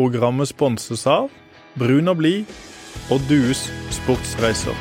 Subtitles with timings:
[0.00, 1.26] Programmet sponses av
[1.76, 2.48] Brun og blid
[3.12, 4.72] og Dues sportsreiser.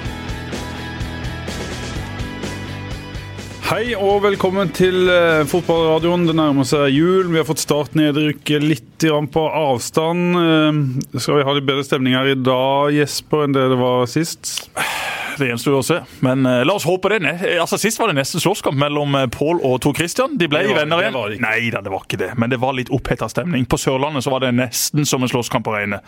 [3.68, 6.24] Hei og velkommen til eh, fotballradioen.
[6.30, 7.28] Det nærmer seg jul.
[7.34, 10.40] Vi har fått startnedrykket litt på avstand.
[10.40, 14.08] Eh, skal vi ha litt bedre stemning her i dag, Jesper, enn det det var
[14.08, 14.70] sist?
[15.40, 15.98] Det gjenstår å se.
[16.26, 17.20] Men uh, la oss håpe det.
[17.62, 20.36] Altså Sist var det nesten slåsskamp mellom uh, Pål og Tor Christian.
[20.40, 21.16] De ble Det var- venner det igjen.
[21.20, 21.40] var det.
[21.44, 22.32] Nei da, det var ikke det.
[22.40, 23.66] Men det var litt oppheta stemning.
[23.70, 26.02] På Sørlandet så var det nesten som en slåsskamp å regne.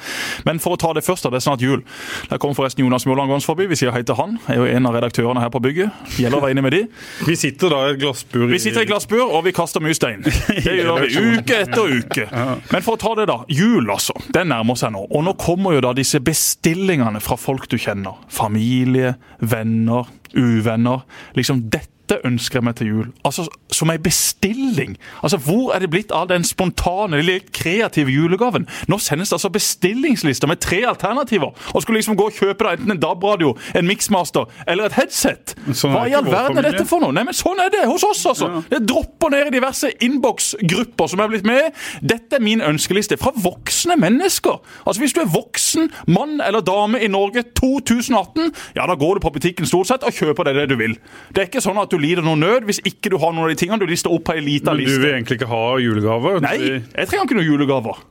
[0.47, 1.31] Men for å ta det først, da.
[1.33, 1.81] Det er snart jul.
[2.29, 3.67] Der kommer forresten Jonas Mjåland gående forbi.
[3.71, 4.37] Vi sier hei til han.
[4.51, 5.91] Er jo en av redaktørene her på bygget.
[6.19, 6.81] Gjelder å være enig med de.
[7.29, 10.23] Vi sitter da i et glassbur Vi sitter i glassbur, og vi kaster mye stein.
[10.61, 12.25] Det gjør vi uke etter uke.
[12.71, 13.39] Men for å ta det, da.
[13.51, 14.15] Jul, altså.
[14.33, 15.05] Den nærmer seg nå.
[15.09, 18.17] Og nå kommer jo da disse bestillingene fra folk du kjenner.
[18.33, 21.05] Familie, venner, uvenner.
[21.33, 23.07] Liksom dette ønsker jeg meg til jul.
[23.25, 24.97] Altså Som ei bestilling.
[25.23, 28.67] Altså Hvor er det blitt av den spontane, lille kreative julegaven?
[28.87, 31.51] Nå sendes det altså bestillingslister med tre alternativer.
[31.73, 35.55] Og skulle liksom gå og kjøpe deg enten en DAB-radio, en Mixmaster eller et headset.
[35.71, 37.13] Sånn Hva i all verden er dette for noe?
[37.15, 38.63] Nei, men Sånn er det hos oss, altså.
[38.69, 41.71] Det dropper ned i diverse innboksgrupper som er blitt med.
[42.01, 44.59] Dette er min ønskeliste fra voksne mennesker.
[44.85, 49.23] Altså Hvis du er voksen mann eller dame i Norge 2018, ja da går du
[49.25, 50.97] på butikken stort sett og kjøper deg det du vil.
[51.31, 53.53] Det er ikke sånn at du lider noe nød hvis ikke du har noen av
[53.53, 56.39] de tingene du lister opp på ei lita Men du vil egentlig ikke ha julegave?
[56.43, 58.01] Nei, jeg trenger ikke noen julegaver.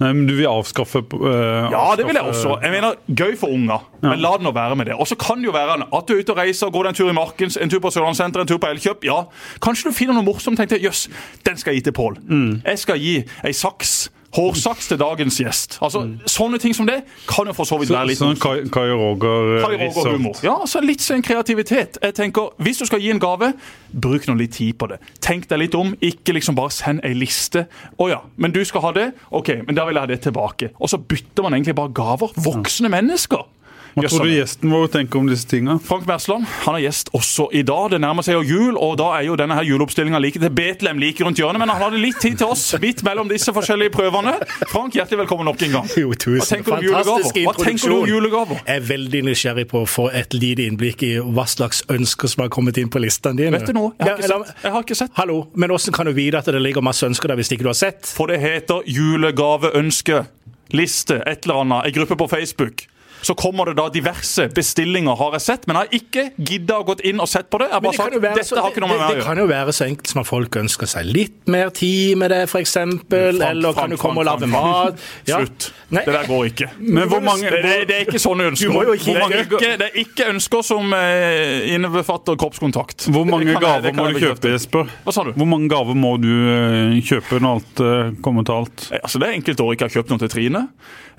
[0.00, 2.54] Nei, men du vil avskaffe eh, Ja, det vil jeg også.
[2.62, 4.94] Jeg mener, Gøy for unger, men la det nå være med det.
[4.96, 7.10] Og så kan det jo være at du er ute og reiser, går en tur
[7.12, 9.04] i Markens, en tur på Sørlandssenteret, en tur på Elkjøp.
[9.04, 9.18] Ja,
[9.60, 10.56] kanskje du finner noe morsomt.
[10.60, 11.04] Tenkte jøss,
[11.44, 12.16] den skal jeg gi til Pål.
[12.64, 14.08] Jeg skal gi ei saks.
[14.36, 15.78] Hårsaks til dagens gjest.
[15.82, 18.86] Altså, Sånne ting som det kan jo for så vidt være litt sånn Kai, Kai
[18.92, 20.38] Roger eh, humor.
[20.46, 21.98] Ja, altså litt sånn kreativitet.
[22.02, 23.52] Jeg tenker, Hvis du skal gi en gave,
[23.90, 25.00] bruk nå litt tid på det.
[25.24, 25.96] Tenk deg litt om.
[25.98, 27.66] Ikke liksom bare send ei liste.
[27.98, 29.08] Å ja, men du skal ha det?
[29.34, 30.70] OK, men da vil jeg ha det tilbake.
[30.78, 32.36] Og så bytter man egentlig bare gaver.
[32.38, 33.48] Voksne mennesker.
[33.96, 35.78] Hva tror du gjesten vår tenker om disse tinga?
[35.82, 37.88] Frank Mersland han er gjest også i dag.
[37.90, 41.00] Det nærmer seg jo jul, og da er jo denne her juleoppstillinga like til Betlehem
[41.02, 41.58] like rundt hjørnet.
[41.62, 44.36] Men han hadde litt tid til oss midt mellom disse forskjellige prøvene.
[44.70, 45.88] Frank, hjertelig velkommen nok en gang.
[45.98, 46.38] Jo, tusen.
[46.38, 47.10] Hva tenker du om julegaver?
[47.10, 48.62] Fantastisk Hva tenker du om julegaver?
[48.66, 52.44] Jeg er veldig nysgjerrig på å få et lite innblikk i hva slags ønsker som
[52.46, 53.58] har kommet inn på listene dine.
[53.58, 53.92] Vet du noe?
[53.98, 54.64] Jeg har ikke Ja, eller- sett.
[54.64, 55.10] Jeg har ikke sett.
[55.18, 57.72] Hallo, men hvordan kan du vite at det ligger masse ønsker der hvis ikke du
[57.74, 58.06] har sett?
[58.06, 60.26] For det heter julegaveønske.
[60.72, 62.84] Liste, et eller annet, ei gruppe på Facebook.
[63.22, 65.66] Så kommer det da diverse bestillinger, har jeg sett.
[65.68, 67.66] Men jeg har ikke gidda å gå inn og sett på det.
[67.68, 69.40] Jeg har Men bare sagt, dette har ikke noe med det, meg å det kan
[69.42, 72.76] jo være så enkelt som at folk ønsker seg litt mer tid med det, f.eks.
[72.80, 74.98] Eller kan du komme og lage mat?
[75.28, 75.40] Ja.
[75.42, 75.70] Slutt.
[75.90, 76.04] Nei.
[76.06, 76.70] Det der går ikke.
[76.96, 78.70] Men hvor mange Det, det, det er ikke sånne ønsker.
[78.70, 83.08] Du må jo ikke- Hvor mange, ikke, det er ikke ønsker som eh, innebefatter kroppskontakt.
[83.10, 84.88] Hvor mange kan jeg- gaver må du kjøpe, Jesper?
[85.04, 85.32] Hva sa du?
[85.36, 88.88] Hvor mange gaver må du eh, kjøpe når alt eh, kommer til alt?
[88.92, 90.60] Eh, Altså, det er enkelte år ikke har kjøpt noe til Trine.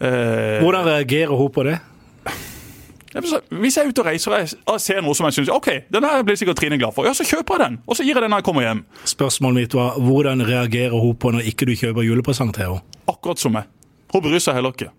[0.01, 1.79] Eh, Hvordan reagerer hun på det?
[3.11, 4.37] Hvis jeg er ute og reiser og
[4.71, 7.05] og jeg ser noe som jeg syns OK, den her blir sikkert Trine glad for,
[7.07, 7.77] ja, så kjøper jeg den.
[7.87, 8.85] Og så gir jeg den når jeg kommer hjem.
[9.11, 12.81] Spørsmålet mitt var hvordan reagerer hun på når ikke du kjøper julepresang til henne?
[13.11, 13.69] Akkurat som meg.
[14.13, 14.91] Hun bryr seg heller ikke.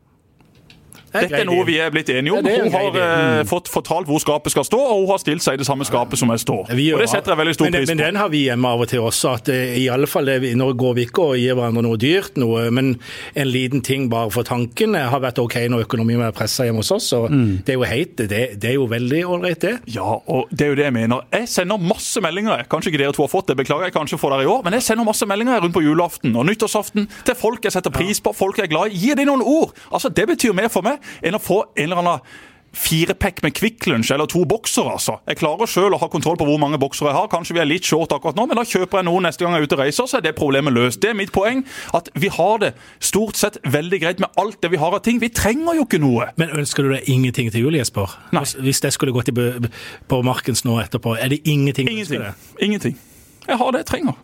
[1.12, 2.46] Dette er noe vi er blitt enige om.
[2.46, 5.60] Hun har eh, fått fortalt hvor skapet skal stå, og hun har stilt seg i
[5.62, 6.70] det samme skapet som jeg står.
[6.78, 8.80] Vi Og det setter jeg veldig stor men, pris Men den har vi hjemme av
[8.84, 9.34] og til også.
[9.36, 11.96] at eh, i alle fall det, vi- Nå går vi ikke og gir hverandre noe
[12.00, 12.98] dyrt, noe, men
[13.36, 16.80] en liten ting bare for tanken eh, har vært OK når økonomien er pressa hjemme
[16.84, 17.12] hos oss.
[17.12, 17.62] og Mm.
[17.64, 19.74] Det er jo heit, det, det er jo veldig ålreit, det.
[19.94, 21.22] Ja, og det er jo det jeg mener.
[21.32, 22.64] Jeg sender masse meldinger.
[22.70, 24.72] Kanskje ikke dere to har fått det, beklager jeg kanskje for dere i år, men
[24.76, 28.32] jeg sender masse meldinger rundt på julaften og nyttårsaften til folk jeg setter pris på,
[28.36, 28.98] folk jeg er glad i.
[29.02, 29.72] Gi dem noen ord?
[29.92, 33.86] Altså, Det betyr mer for meg enn å få en eller annen firepack med Kvikk
[33.86, 34.94] Lunsj eller to boksere.
[34.96, 35.18] altså.
[35.28, 37.28] Jeg klarer sjøl å ha kontroll på hvor mange boksere jeg har.
[37.32, 39.64] Kanskje vi er litt short akkurat nå, men da kjøper jeg noen neste gang jeg
[39.64, 41.02] er ute og reiser, så er det problemet løst.
[41.04, 41.62] Det er mitt poeng.
[41.96, 42.72] At vi har det
[43.04, 45.20] stort sett veldig greit med alt det vi har av ting.
[45.20, 46.30] Vi trenger jo ikke noe.
[46.40, 48.16] Men ønsker du deg ingenting til jul, Jesper?
[48.32, 48.46] Nei.
[48.64, 51.92] Hvis det skulle gått på Markens nå etterpå, er det ingenting?
[51.92, 52.24] Ingenting.
[52.58, 53.00] Ingenting.
[53.48, 54.20] Jeg har det jeg trenger.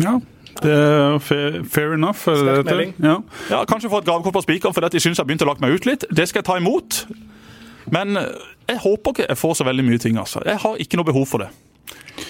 [0.00, 0.20] Ja,
[0.62, 2.22] det er fair, fair enough.
[2.28, 2.94] Er det Sterk det melding.
[3.02, 3.16] Ja.
[3.50, 5.64] Ja, Kanskje få et gavekort på spikeren fordi jeg syns jeg har begynt å lage
[5.64, 6.06] meg ut litt.
[6.10, 7.02] Det skal jeg ta imot.
[7.92, 8.30] Men eh,
[8.70, 10.18] jeg håper ikke jeg får så veldig mye ting.
[10.22, 10.42] altså.
[10.46, 11.50] Jeg har ikke noe behov for det.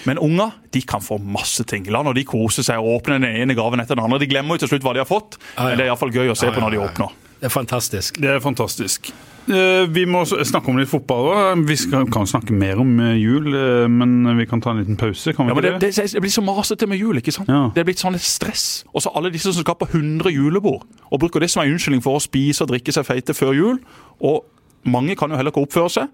[0.07, 1.85] Men unger de kan få masse ting.
[1.91, 4.19] La når de koser seg og åpner den ene gaven etter den andre.
[4.23, 6.35] De glemmer jo til slutt hva de har fått, men det er iallfall gøy å
[6.39, 6.91] se på når de Ja, ja, ja.
[6.91, 7.19] åpner.
[7.43, 8.19] Det er fantastisk.
[8.23, 9.11] Det er fantastisk.
[9.49, 11.63] Eh, Vi må snakke om litt fotball òg.
[11.67, 14.95] Vi skal, kan snakke mer om eh, jul, eh, men vi kan ta en liten
[14.99, 15.33] pause.
[15.35, 15.95] Kan vi Ja, men ikke det, det?
[16.05, 17.17] det, det blir så masete med jul.
[17.19, 17.49] ikke sant?
[17.51, 17.65] Ja.
[17.75, 18.85] Det er blitt sånn et stress.
[18.93, 22.03] Og så alle disse som skal på 100 julebord og bruker det som en unnskyldning
[22.05, 23.81] for å spise og drikke seg feite før jul.
[24.23, 24.45] Og
[24.85, 26.07] mange kan jo heller ikke oppføre seg.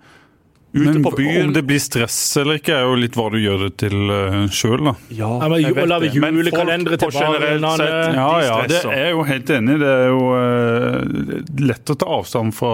[0.71, 1.47] Ute Men på byen.
[1.47, 4.45] om det blir stress eller ikke, er jo litt hva du gjør det til uh,
[4.53, 4.91] sjøl.
[5.09, 9.23] Ja, Ja, men å lage julekalendere til barna, Ja, de ja, det er jeg jo
[9.25, 9.79] helt enig.
[9.81, 12.73] Det er jo uh, lett å ta avstand fra,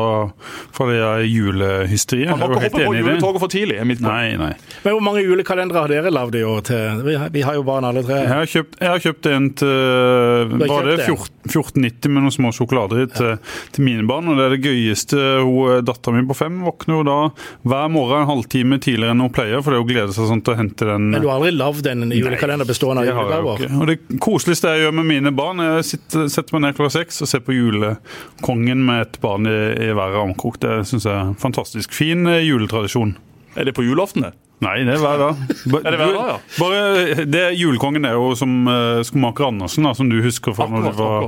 [0.76, 2.34] fra det julehysteriet.
[2.36, 3.80] Man må ikke hoppe på juletoget for tidlig.
[3.80, 4.04] er mitt.
[4.04, 4.52] Nei, nei.
[4.84, 6.66] Men hvor mange julekalendere har dere lagd i år?
[6.66, 7.02] til?
[7.06, 8.22] Vi har, vi har jo barn alle tre.
[8.26, 13.08] Jeg har kjøpt, jeg har kjøpt en til Var det 14,90 med noen små sjokolader
[13.14, 13.36] til,
[13.76, 14.30] til mine barn.
[14.32, 15.24] Og det er det gøyeste.
[15.46, 17.20] Hun, Dattera mi på fem våkner jo da
[17.66, 20.44] hver morgen en halvtime tidligere enn hun pleier, for det er jo glede seg sånn
[20.46, 23.66] til å hente den Men du har aldri lagd en julekalender bestående av julegaver?
[23.80, 27.22] Og det koseligste jeg gjør med mine barn, er å sette meg ned klokka seks
[27.26, 30.62] og se på Julekongen med et barn i, i hver armkrok.
[30.64, 33.16] Det syns jeg er en fantastisk fin eh, juletradisjon.
[33.56, 34.28] Er det på julaften?
[34.28, 34.36] det?
[34.64, 35.40] Nei, det er hver dag.
[35.68, 36.38] Bare, Er det hver dag, ja?
[36.60, 40.88] Bare, det Julekongen er jo som uh, skomaker Andersen, da, som du husker fra når
[40.88, 41.28] du var,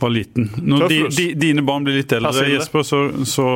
[0.00, 0.48] var liten.
[0.56, 3.48] Når di, di, dine barn blir litt eldre, Jesper, så, så,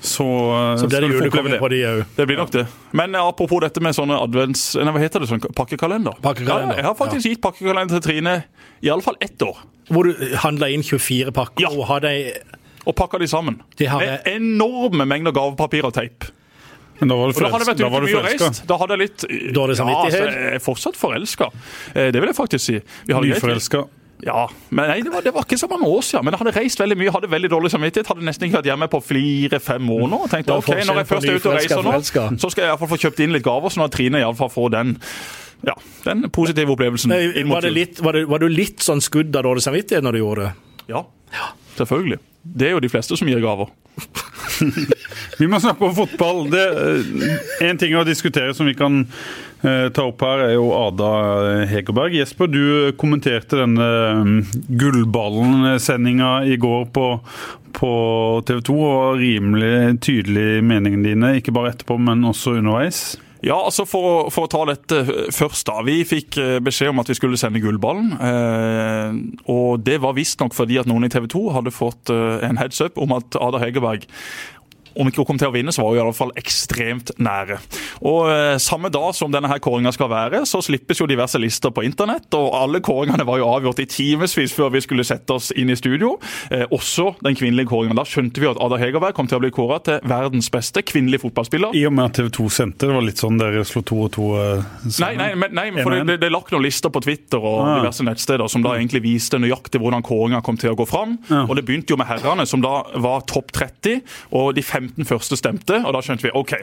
[0.00, 1.58] så, uh, Så blir det du julekonge det.
[1.60, 2.04] på de òg.
[2.16, 2.66] Det blir nok det.
[2.92, 4.76] Men eh, apropos dette med sånne advents...
[4.78, 5.28] Nei, hva heter det?
[5.30, 6.20] Sånn pakkekalender?
[6.22, 8.36] Pakkekalender, Ja, jeg har faktisk gitt pakkekalender til Trine
[8.80, 9.58] i alle fall ett år.
[9.90, 10.14] Hvor du
[10.44, 11.72] handla inn 24 pakker Ja.
[11.72, 12.14] og har de
[12.86, 13.58] Og pakka de sammen.
[13.76, 16.24] De har Med enorme mengder gavepapir og teip.
[17.00, 17.74] Men da var du forelska.
[17.78, 18.66] Da var du forelska.
[18.66, 20.14] Da hadde jeg litt Dårlig samvittighet?
[20.14, 21.50] Ja, altså, jeg er fortsatt forelska.
[21.94, 22.80] Det vil jeg faktisk si.
[23.06, 23.84] Nyforelska.
[24.26, 26.24] Ja, men nei, det var, det var ikke så mange år siden.
[26.26, 28.08] Men jeg hadde reist veldig mye, hadde veldig dårlig samvittighet.
[28.10, 30.24] Hadde nesten ikke vært hjemme på flere-fem måneder.
[30.26, 31.92] Og tenkte ok, når jeg først er ute og reiser nå,
[32.42, 34.26] så skal jeg i hvert fall få kjøpt inn litt gaver, sånn at Trine i
[34.26, 34.96] alle fall får den,
[35.68, 35.76] ja,
[36.06, 37.14] den positive opplevelsen.
[37.14, 40.18] Nei, var, det litt, var, det, var du litt sånn skudd av dårlig samvittighet når
[40.18, 40.54] du gjorde det?
[40.90, 41.04] Ja,
[41.78, 42.18] selvfølgelig.
[42.58, 43.70] Det er jo de fleste som gir gaver.
[45.38, 46.48] Vi må snakke om fotball.
[46.50, 49.04] Det, eh, en ting å diskutere som vi kan
[49.62, 51.10] eh, ta opp her, er jo Ada
[51.70, 52.16] Hegerberg.
[52.18, 57.06] Jesper, du kommenterte denne eh, gullballen-sendinga i går på,
[57.78, 57.92] på
[58.50, 63.06] TV 2, og rimelig tydelig meningene dine, ikke bare etterpå, men også underveis.
[63.46, 65.02] Ja, altså for, å- for å ta dette
[65.34, 65.76] først da.
[65.86, 68.12] Vi fikk eh, beskjed om at vi skulle sende Gullballen.
[68.18, 69.18] Eh,
[69.52, 72.80] og det var visstnok fordi at noen i TV 2 hadde fått eh, en heads
[72.82, 74.08] up om at Ada Hegerberg
[74.96, 77.58] om ikke hun kom til å vinne, så var hun i alle fall ekstremt nære.
[78.06, 81.70] Og eh, Samme dag som denne her kåringa skal være, så slippes jo diverse lister
[81.74, 82.28] på internett.
[82.36, 85.76] og Alle kåringene var jo avgjort i timevis før vi skulle sette oss inn i
[85.78, 86.16] studio.
[86.50, 87.96] Eh, også den kvinnelige kåringen.
[87.98, 91.22] Da skjønte vi at Ada Hegerberg kom til å bli kåra til verdens beste kvinnelige
[91.26, 91.74] fotballspiller.
[91.78, 94.12] I og med at TV 2 sendte, det var litt sånn dere slo to og
[94.16, 94.28] to
[94.88, 94.98] sammen?
[95.04, 97.78] Nei, nei, men, nei, for det, det, det lagt noen lister på Twitter og Ah.
[97.80, 101.16] diverse nettsteder som da egentlig viste nøyaktig hvordan kåringa kom til å gå fram.
[101.28, 101.42] Ja.
[101.48, 104.00] Og Det begynte jo med herrene, som da var topp 30,
[104.32, 105.82] og de 15 første stemte.
[105.84, 106.54] og Da skjønte vi ok,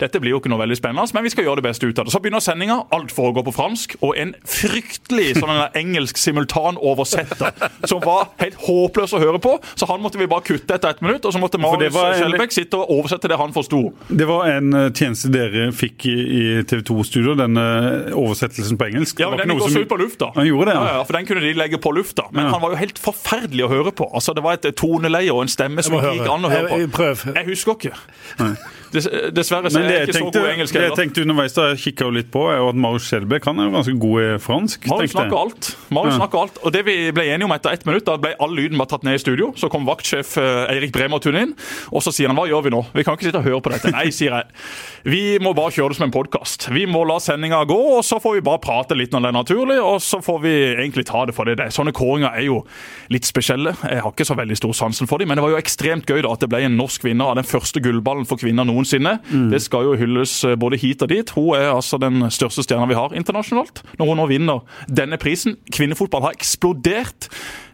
[0.00, 2.06] dette blir jo ikke noe veldig spennende, men vi skal gjøre det beste ut av
[2.06, 2.12] det.
[2.14, 7.52] Så begynner sendinga, alt foregår på fransk, og en fryktelig sånn en engelsk simultanoversetter
[7.88, 9.56] som var helt håpløs å høre på.
[9.78, 12.78] Så han måtte vi bare kutte etter ett minutt, og så måtte Marius Skjelbæk sitte
[12.80, 13.82] og oversette det han forsto.
[14.08, 16.16] Det var en eh, tjeneste dere fikk i,
[16.68, 17.64] TV 2-studio, denne
[18.18, 19.20] oversettelsen på engelsk.
[19.22, 20.30] Ja, men Den gikk også ut på lufta.
[20.36, 20.84] Han gjorde det, ja.
[20.88, 20.94] ja.
[21.00, 22.28] ja, for Den kunne de legge på lufta.
[22.32, 22.52] Men Ja.
[22.56, 24.08] han var jo helt forferdelig å høre på.
[24.12, 26.68] Altså, Det var et toneleie og en stemme som gikk an å høre.
[26.68, 26.78] høre på.
[26.82, 27.22] Jeg- Prøv.
[27.34, 27.96] Jeg husker ikke.
[28.92, 31.22] Dess, dessverre så Men er det jeg jeg ikke så god engelsk det jeg tenkte
[31.24, 34.18] underveis da jeg kikka litt på, er at Marius Skjelbæk han er jo ganske god
[34.20, 34.88] i fransk.
[34.90, 35.68] Marius tenkte snakker alt.
[35.96, 36.18] Marius Ja.
[36.18, 36.58] snakker alt.
[36.60, 39.06] Og det vi ble enige om etter ett minutt, da ble all lyden bare tatt
[39.08, 39.48] ned i studio.
[39.56, 41.54] Så kom vaktsjef eh, Eirik Bremertun inn,
[41.88, 42.82] og så sier han hva gjør vi nå?
[42.92, 43.94] Vi kan ikke sitte og høre på dette.
[43.96, 44.44] Nei, sier jeg.
[45.08, 46.68] Vi må bare kjøre det som en podkast.
[46.76, 49.38] Vi må la sendinga gå, og så får vi bare prate litt når det er
[49.38, 51.72] naturlig, og så får vi egentlig ta det for det det er.
[51.72, 52.60] Sånne kåringer er jo
[53.08, 53.72] litt spesielle.
[53.88, 56.20] Jeg har ikke så veldig stor sansen for dem, men det var jo ekstremt gøy
[56.28, 59.18] da at det ble en norsk vinner av den første gullballen for kvinner noensinne.
[59.52, 61.34] Det skal jo hylles eh, både hit og dit.
[61.36, 63.82] Hun er altså den største stjerna vi har internasjonalt.
[63.98, 65.58] Når hun nå vinner denne prisen.
[65.72, 67.28] Kvinnefotball har eksplodert.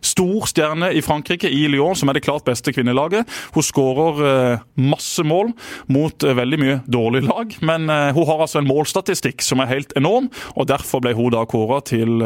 [0.04, 3.28] Stor stjerne i Frankrike, i Lyon, som er det klart beste kvinnelaget.
[3.54, 5.52] Hun skårer eh, masse mål
[5.90, 9.92] mot eh, veldig mye dårlig lag, men hun har altså en målstatistikk som er helt
[9.98, 12.22] enorm, og derfor ble hun da kåra til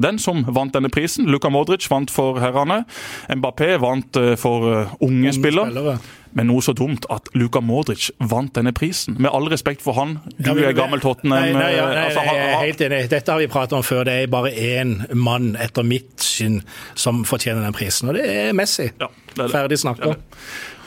[0.00, 1.28] den som vant denne prisen.
[1.30, 2.82] Luka Modric vant for herrene.
[3.32, 5.96] Mbappé vant for unge, unge spillere.
[6.34, 9.14] Men noe så dumt at Luka Modric vant denne prisen.
[9.22, 10.16] Med all respekt for han.
[10.38, 11.38] Du er gammel Tottenham.
[11.40, 13.08] Nei, nei, ja, eh, nei, altså, han- jeg er helt enig.
[13.10, 14.04] Dette har vi pratet om før.
[14.04, 16.62] Det er bare én mann, etter mitt syn,
[16.94, 18.90] som fortjener den prisen, og det er Messi.
[19.00, 19.52] Ja, det er det.
[19.52, 20.16] Ferdig snakka.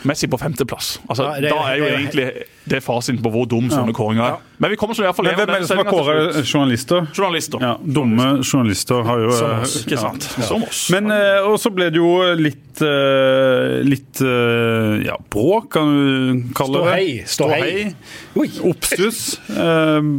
[0.04, 1.00] Messi på femteplass.
[1.10, 2.32] Altså, Ja, det da er jo
[2.70, 4.38] det er- fasiten på hvor dum sånne kåringer er.
[4.60, 7.04] Men vi kommer så i hvert fall Men hvem er det som har kåra journalister?
[7.14, 7.62] Journalister.
[7.62, 10.24] Ja, Dumme journalister har jo Som eh, oss, Ikke sant?
[10.48, 10.80] Som oss.
[10.90, 12.10] Men eh, Og så ble det jo
[12.42, 17.28] litt eh, Litt eh, ja, bråk, kan du kalle det.
[17.30, 17.86] Stå hei.
[18.34, 18.50] Stå hei.
[18.66, 19.22] Oppstuss.
[19.54, 20.10] eh,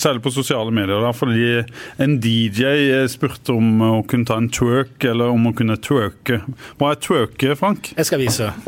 [0.00, 1.60] særlig på sosiale medier, da, fordi
[2.00, 6.40] en DJ spurte om å kunne ta en twerk, eller om å kunne twerke.
[6.80, 7.92] Hva er twerke, Frank?
[7.96, 8.52] Jeg skal vise.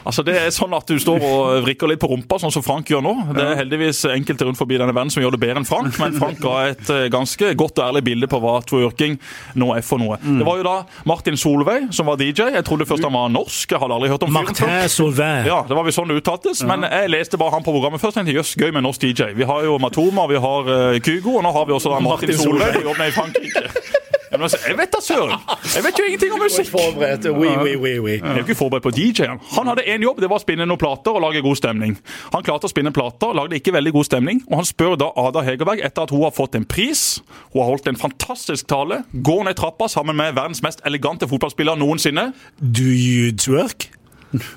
[0.00, 2.90] Altså Det er sånn at du står og vrikker litt på rumpa, sånn som Frank
[2.90, 3.14] gjør nå.
[3.36, 6.16] Det er heldigvis enkelte rundt forbi denne verden som gjør det bedre enn Frank, men
[6.18, 9.18] Frank ga et eh, ganske godt og ærlig bilde på hva twerking
[9.60, 10.18] nå er for noe.
[10.22, 10.40] Mm.
[10.40, 10.76] Det var jo da
[11.08, 12.50] Martin Solveig som var DJ.
[12.56, 13.70] Jeg trodde først han var norsk.
[13.70, 14.34] Jeg hadde aldri hørt om.
[14.34, 15.48] Martin Solveig.
[15.48, 16.64] Ja, det var vel sånn det uttates.
[16.68, 18.18] Men jeg leste bare han på programmet først.
[18.20, 19.32] tenkte Jøss, gøy med norsk DJ.
[19.38, 22.40] Vi har jo Matoma, vi har uh, Kygo, og nå har vi også Martin, Martin
[22.42, 22.80] Solveig.
[22.84, 24.00] Solveig.
[24.38, 25.34] men altså, jeg vet da søren!
[25.74, 26.70] Jeg vet jo ingenting om musikk.
[26.70, 27.26] Forberedt.
[27.34, 28.14] Oui, oui, oui, oui.
[28.18, 29.40] Jeg er jo ikke forberedt på DJ-en.
[29.56, 31.96] Han hadde én jobb, det var å spinne noen plater og lage god stemning.
[32.34, 35.44] Han klarte å spinne plater, lagde ikke veldig god stemning, og han spør da Ada
[35.46, 37.04] Hegerberg, etter at hun har fått en pris,
[37.52, 41.78] hun har holdt en fantastisk tale, går ned trappa sammen med verdens mest elegante fotballspiller
[41.80, 43.90] noensinne, Do you twerk?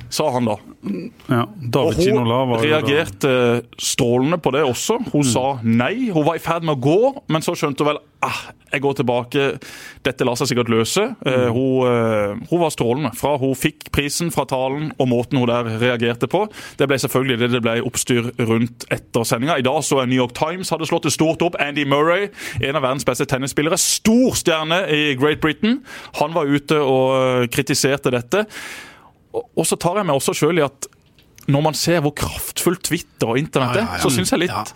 [0.09, 0.57] Sa han da.
[1.31, 1.45] Ja,
[1.81, 4.99] Og hun reagerte strålende på det også.
[5.13, 6.11] Hun sa nei.
[6.13, 8.93] Hun var i ferd med å gå, men så skjønte hun vel ah, jeg går
[8.97, 9.47] tilbake.
[10.05, 11.03] Dette lar seg sikkert løse.
[11.27, 13.11] Eh, hun, uh, hun var strålende.
[13.17, 16.45] Fra hun fikk prisen fra talen og måten hun der reagerte på.
[16.79, 19.59] Det ble selvfølgelig det det ble oppstyr rundt etter sendinga.
[19.61, 21.59] I dag så er New York Times hadde slått det stort opp.
[21.61, 23.77] Andy Murray, en av verdens beste tennisspillere.
[23.77, 25.83] Stor stjerne i Great Britain.
[26.21, 28.47] Han var ute og eh, kritiserte dette.
[29.33, 30.89] Og, så tar jeg meg også sjøl i at
[31.51, 34.73] når man ser hvor kraftfullt Twitter og internett er, så syns jeg litt.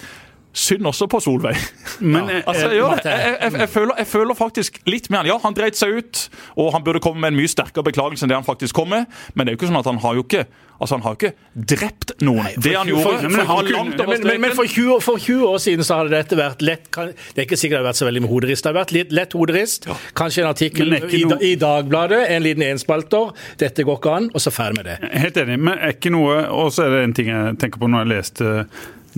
[0.58, 1.58] Synd også på Solveig.
[2.02, 2.42] Men ja.
[2.50, 3.14] Altså, jeg, gjør det.
[3.14, 5.32] Jeg, jeg, jeg, føler, jeg føler faktisk litt med han.
[5.34, 6.24] Ja, han dreit seg ut,
[6.58, 9.06] og han burde komme med en mye sterkere beklagelse enn det han faktisk kom med.
[9.36, 10.48] Men det er jo ikke sånn at han har jo ikke
[10.78, 12.52] Altså, han har jo ikke drept noen.
[12.62, 15.18] det han gjorde, for- men han langt over Men, men, men for, 20, år- for
[15.18, 17.88] 20 år siden så hadde dette vært lett kan- Det er ikke sikkert det har
[17.88, 18.62] vært så veldig med hoderist.
[18.62, 19.88] Det har vært litt lett hoderist.
[20.14, 23.34] Kanskje en artikkel i, noe- i Dagbladet, en liten enspalter.
[23.58, 25.00] Dette går ikke an, og så ferdig med det.
[25.18, 27.90] Helt enig, men er ikke noe Og så er det en ting jeg tenker på
[27.90, 28.54] når jeg leste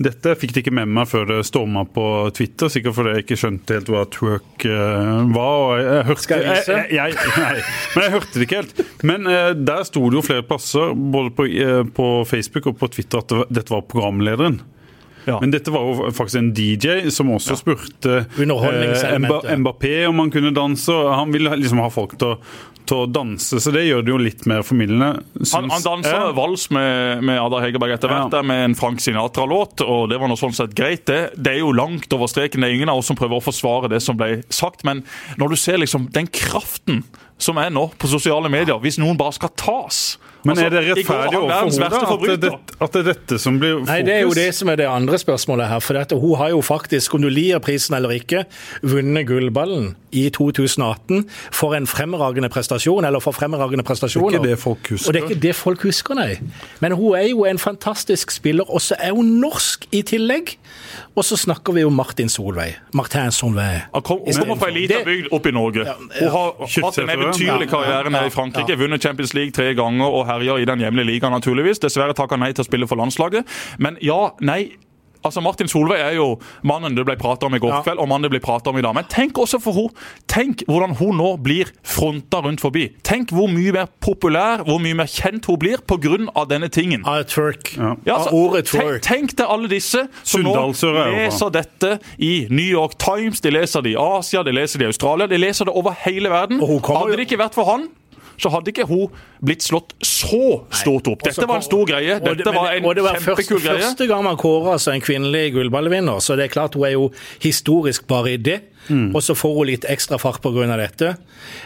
[0.00, 0.34] dette.
[0.40, 2.04] Fikk de ikke med meg før det storma på
[2.36, 5.54] Twitter, sikkert fordi jeg ikke skjønte helt hva twerk eh, var.
[5.60, 6.80] og jeg, jeg hørte, Skal jeg vise?
[6.96, 7.54] Jeg, nei,
[7.94, 8.82] men jeg hørte det ikke helt.
[9.12, 12.90] Men uh, der sto det jo flere plasser, både på, uh, på Facebook og på
[12.96, 14.60] Twitter, at det, dette var programlederen.
[15.26, 15.38] Ja.
[15.40, 20.52] Men dette var jo faktisk en DJ som også spurte eh, Mbappé om han kunne
[20.56, 20.92] danse.
[20.92, 22.38] Han ville liksom ha folk til å,
[22.88, 25.10] til å danse, så det gjør det jo litt mer formidlende.
[25.52, 26.32] Han, han dansa ja.
[26.36, 28.32] vals med, med Ada Hegerberg etter hvert, Ja.
[28.38, 31.06] der med en Frank Sinatra-låt, og det var noe sånn sett greit.
[31.10, 32.64] Det, det er jo langt over streken.
[32.64, 35.04] Det er ingen av oss som prøver å forsvare det som ble sagt, men
[35.40, 37.04] når du ser liksom den kraften
[37.40, 40.80] som er nå på sosiale medier, hvis noen bare skal tas Men Altså, er det
[40.96, 43.88] rettferdig overfor henne at, det- at det er dette som blir fokus?
[43.88, 45.78] Nei, Det er jo det som er det andre spørsmålet her.
[45.80, 48.44] For dette, hun har jo faktisk, om du liker prisen eller ikke,
[48.82, 54.30] vunnet gullballen i 2018 for en fremragende prestasjon, eller for fremragende prestasjoner.
[54.30, 55.08] Det er ikke det folk husker.
[55.08, 56.38] Og det er ikke det folk husker, nei.
[56.80, 60.56] Men hun er jo en fantastisk spiller, og så er hun norsk i tillegg.
[61.18, 62.76] Og så snakker vi om Martin Solveig.
[62.94, 63.80] Martin Solveig.
[63.92, 65.86] Han kom, kommer fra ei lita bygd opp i Norge.
[66.20, 68.76] Hun har hatt en eventyrlig karriere nede i Frankrike.
[68.78, 71.82] Vunnet Champions League tre ganger og herjer i den hjemlige ligaen, naturligvis.
[71.82, 73.48] Dessverre takka nei til å spille for landslaget.
[73.82, 74.62] Men ja, nei.
[75.24, 77.82] Altså Martin Solveig er jo mannen det ble prata om i går Ja.
[77.82, 78.94] kveld, og mannen det ble prata om i dag.
[78.94, 79.88] Men tenk også for hun,
[80.26, 82.88] tenk hvordan hun nå blir fronta rundt forbi.
[83.02, 86.00] Tenk hvor mye mer populær, hvor mye mer kjent hun blir pga.
[86.48, 87.02] denne tingen.
[87.06, 87.76] Ah, twerk.
[87.76, 87.96] Ja.
[88.06, 89.02] Ja, Ah, altså, ordet tenk, twerk.
[89.02, 93.82] tenk til alle disse som nå er leser dette i New York Times, de leser
[93.82, 96.60] det i Asia, de leser det i Australia, de leser det over hele verden.
[96.60, 97.88] Hadde det ikke vært for han,
[98.40, 99.10] så hadde ikke hun
[99.44, 101.22] blitt slått så stort opp.
[101.26, 102.18] Dette var en stor greie.
[102.20, 103.78] det- Dette var en det var første, greie.
[103.82, 107.10] Første gang man kårer altså en kvinnelig gullballvinner, så det er klart hun er jo
[107.40, 108.60] historisk bare i det.
[108.88, 109.14] Mm.
[109.14, 110.66] Og så får hun litt ekstra fart pga.
[110.76, 111.14] dette.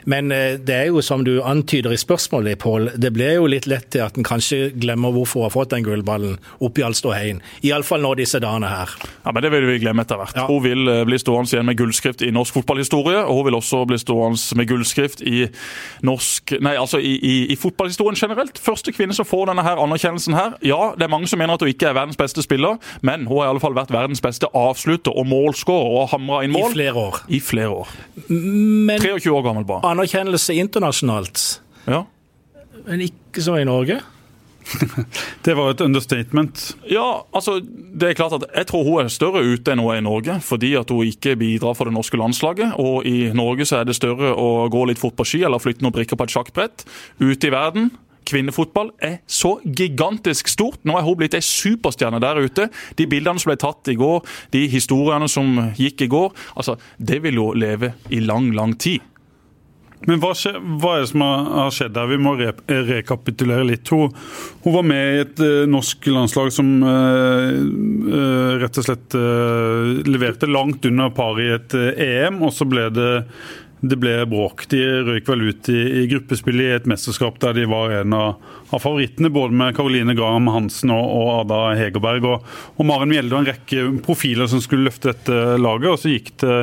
[0.04, 3.66] Men eh, det er jo som du antyder i spørsmålet, Pål, det blir jo litt
[3.66, 7.40] lett til at en kanskje glemmer hvorfor hun har fått den gullballen oppi all ståheien.
[7.64, 8.92] Iallfall nå disse dagene her.
[9.24, 10.36] Ja, men Det vil vi glemme etter hvert.
[10.36, 10.46] Ja.
[10.48, 13.24] Hun vil eh, bli stående igjen med gullskrift i norsk fotballhistorie.
[13.24, 15.46] Og hun vil også bli stående med gullskrift i
[16.04, 18.58] norsk Nei, altså i, i, i fotballhistorien generelt.
[18.62, 20.54] Første kvinne som får denne her anerkjennelsen her.
[20.64, 23.40] Ja, det er mange som mener at hun ikke er verdens beste spiller, men hun
[23.40, 26.62] har i alle fall vært verdens beste avslutter og målskårer og har hamra inn I
[26.72, 27.03] flere år.
[27.28, 27.92] I flere år.
[28.28, 29.84] Men 23 år gammel bare.
[29.92, 31.44] anerkjennelse internasjonalt,
[31.88, 32.04] Ja.
[32.86, 34.00] men ikke så i Norge?
[35.44, 36.76] Det var et understatement.
[36.88, 39.98] Ja, altså, det er klart at Jeg tror hun er større ute enn hun er
[40.00, 42.72] i Norge, fordi at hun ikke bidrar for det norske landslaget.
[42.80, 45.84] Og i Norge så er det større å gå litt fort på ski eller flytte
[45.84, 46.86] noen brikker på et sjakkbrett.
[47.20, 47.90] Ute i verden
[48.26, 50.82] Kvinnefotball er så gigantisk stort.
[50.84, 52.68] Nå er hun blitt ei superstjerne der ute.
[52.98, 54.22] De bildene som ble tatt i går,
[54.54, 59.02] de historiene som gikk i går, altså, det vil jo leve i lang, lang tid.
[60.08, 60.52] Men hva, skje,
[60.82, 62.08] hva er det som har skjedd der?
[62.10, 62.50] Vi må re
[62.90, 63.88] rekapitulere litt.
[63.92, 64.12] Hun,
[64.64, 67.48] hun var med i et uh, norsk landslag som uh,
[68.10, 69.16] uh, rett og slett
[70.04, 73.12] leverte langt under par i et EM, og så ble det
[73.88, 74.66] det ble bråk.
[74.72, 78.40] De røyk vel ut i, i gruppespillet i et mesterskap der de var en av,
[78.70, 82.28] av favorittene, både med Caroline Graham Hansen og, og Ada Hegerberg.
[82.30, 86.14] Og, og Maren Mjelde og en rekke profiler som skulle løfte dette laget, og så
[86.14, 86.58] gikk det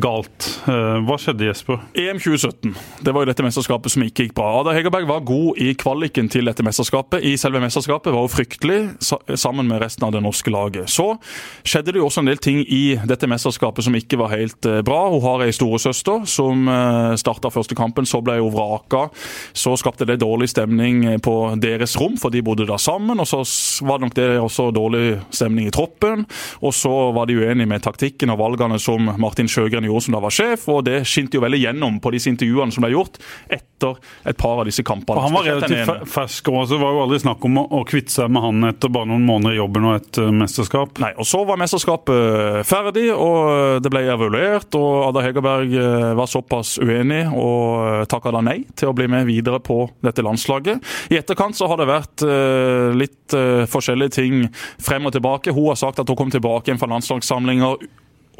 [0.00, 0.46] galt.
[0.68, 1.80] Eh, hva skjedde, Jesper?
[1.98, 2.74] EM 2017.
[3.00, 4.48] Det var jo dette mesterskapet som ikke gikk bra.
[4.60, 7.24] Ada Hegerberg var god i kvaliken til dette mesterskapet.
[7.26, 10.90] I selve mesterskapet var hun fryktelig, sammen med resten av det norske laget.
[10.92, 11.14] Så
[11.64, 14.82] skjedde det jo også en del ting i dette mesterskapet som ikke var helt eh,
[14.86, 15.02] bra.
[15.12, 19.06] Hun har ei storesøster som eh, starta første kampen, så ble hun vraka.
[19.56, 23.20] Så skapte det dårlig stemning på deres rom, for de bodde da sammen.
[23.20, 23.42] Og så
[23.86, 25.04] var det nok det også dårlig
[25.34, 26.26] stemning i troppen.
[26.60, 30.20] Og så var de uenige med taktikken og valgene som Martin Sjøgren gjorde som da
[30.22, 33.96] var sjef, og det skinte jo veldig gjennom på disse intervjuene som ble gjort etter
[34.28, 35.22] et par av disse kampene.
[35.24, 38.32] Han var relativt fersk òg, så det var jo aldri snakk om å kvitte seg
[38.32, 41.00] med han etter bare noen måneder i jobben og et uh, mesterskap.
[41.02, 46.10] Nei, og så var mesterskapet eh, ferdig, og det ble evaluert, og Ada Hegerberg eh,
[46.18, 50.84] var såpass uenig og takka da nei til å bli med videre på dette landslaget.
[51.12, 52.24] I etterkant så har det vært
[52.96, 53.34] litt
[53.70, 54.44] forskjellige ting
[54.82, 55.54] frem og tilbake.
[55.54, 57.84] Hun har sagt at hun kom tilbake igjen fra landslagssamlinger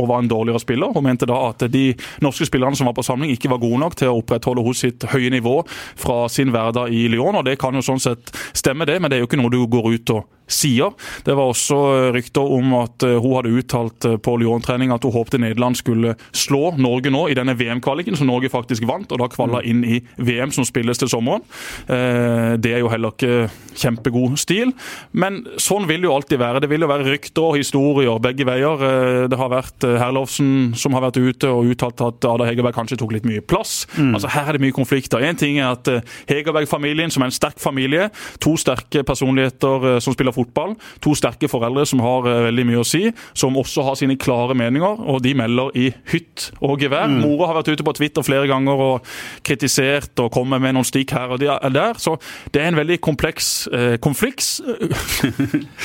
[0.00, 0.94] og var en dårligere spiller.
[0.94, 1.84] Hun mente da at de
[2.24, 5.06] norske spillerne som var på samling ikke var gode nok til å opprettholde hos sitt
[5.12, 7.40] høye nivå fra sin hverdag i Lyon.
[7.40, 9.62] og Det kan jo sånn sett stemme, det, men det er jo ikke noe du
[9.70, 10.90] går ut og sier.
[11.24, 11.78] Det var også
[12.14, 16.16] rykter om at eh, hun hadde uttalt eh, på Lyon-trening at hun håpte Nederland skulle
[16.36, 19.68] slå Norge nå i denne VM-kvaliken, som Norge faktisk vant, og da kvala mm.
[19.70, 21.44] inn i VM som spilles til sommeren.
[21.86, 24.74] Eh, det er jo heller ikke kjempegod stil,
[25.12, 26.62] men sånn vil det jo alltid være.
[26.64, 28.82] Det vil jo være rykter og historier begge veier.
[29.30, 33.14] Det har vært Herlovsen som har vært ute og uttalt at Ada Hegerberg kanskje tok
[33.14, 33.84] litt mye plass.
[33.96, 34.12] Mm.
[34.16, 35.22] Altså Her er det mye konflikter.
[35.24, 35.88] En ting er at
[36.28, 38.10] Hegerberg-familien, som er en sterk familie,
[38.42, 40.74] to sterke personligheter som spiller fotball, fotball.
[41.04, 43.06] To sterke foreldre som har uh, veldig mye å si,
[43.36, 47.08] som også har sine klare meninger, og de melder i hytt og gevær.
[47.10, 47.20] Mm.
[47.26, 49.12] Mora har vært ute på Twitter flere ganger og
[49.46, 52.00] kritisert og kommet med noen stikk her og der.
[52.00, 52.16] Så
[52.54, 54.40] det er en veldig kompleks uh, konflikt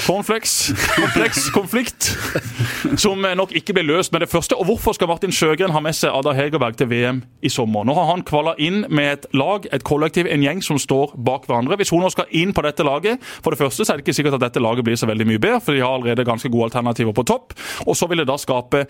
[0.05, 0.73] Cornflakes.
[0.95, 2.17] Kompleks konflikt
[2.99, 4.57] som nok ikke blir løst med det første.
[4.57, 7.85] Og hvorfor skal Martin Sjøgren ha med seg Ada Hegerberg til VM i sommer?
[7.87, 11.47] Nå har han kvala inn med et lag, et kollektiv, en gjeng som står bak
[11.49, 11.77] hverandre.
[11.79, 14.17] Hvis hun nå skal inn på dette laget, for det første så er det ikke
[14.19, 16.69] sikkert at dette laget blir så veldig mye bedre, for de har allerede ganske gode
[16.69, 17.55] alternativer på topp.
[17.85, 18.85] Og så vil det da skape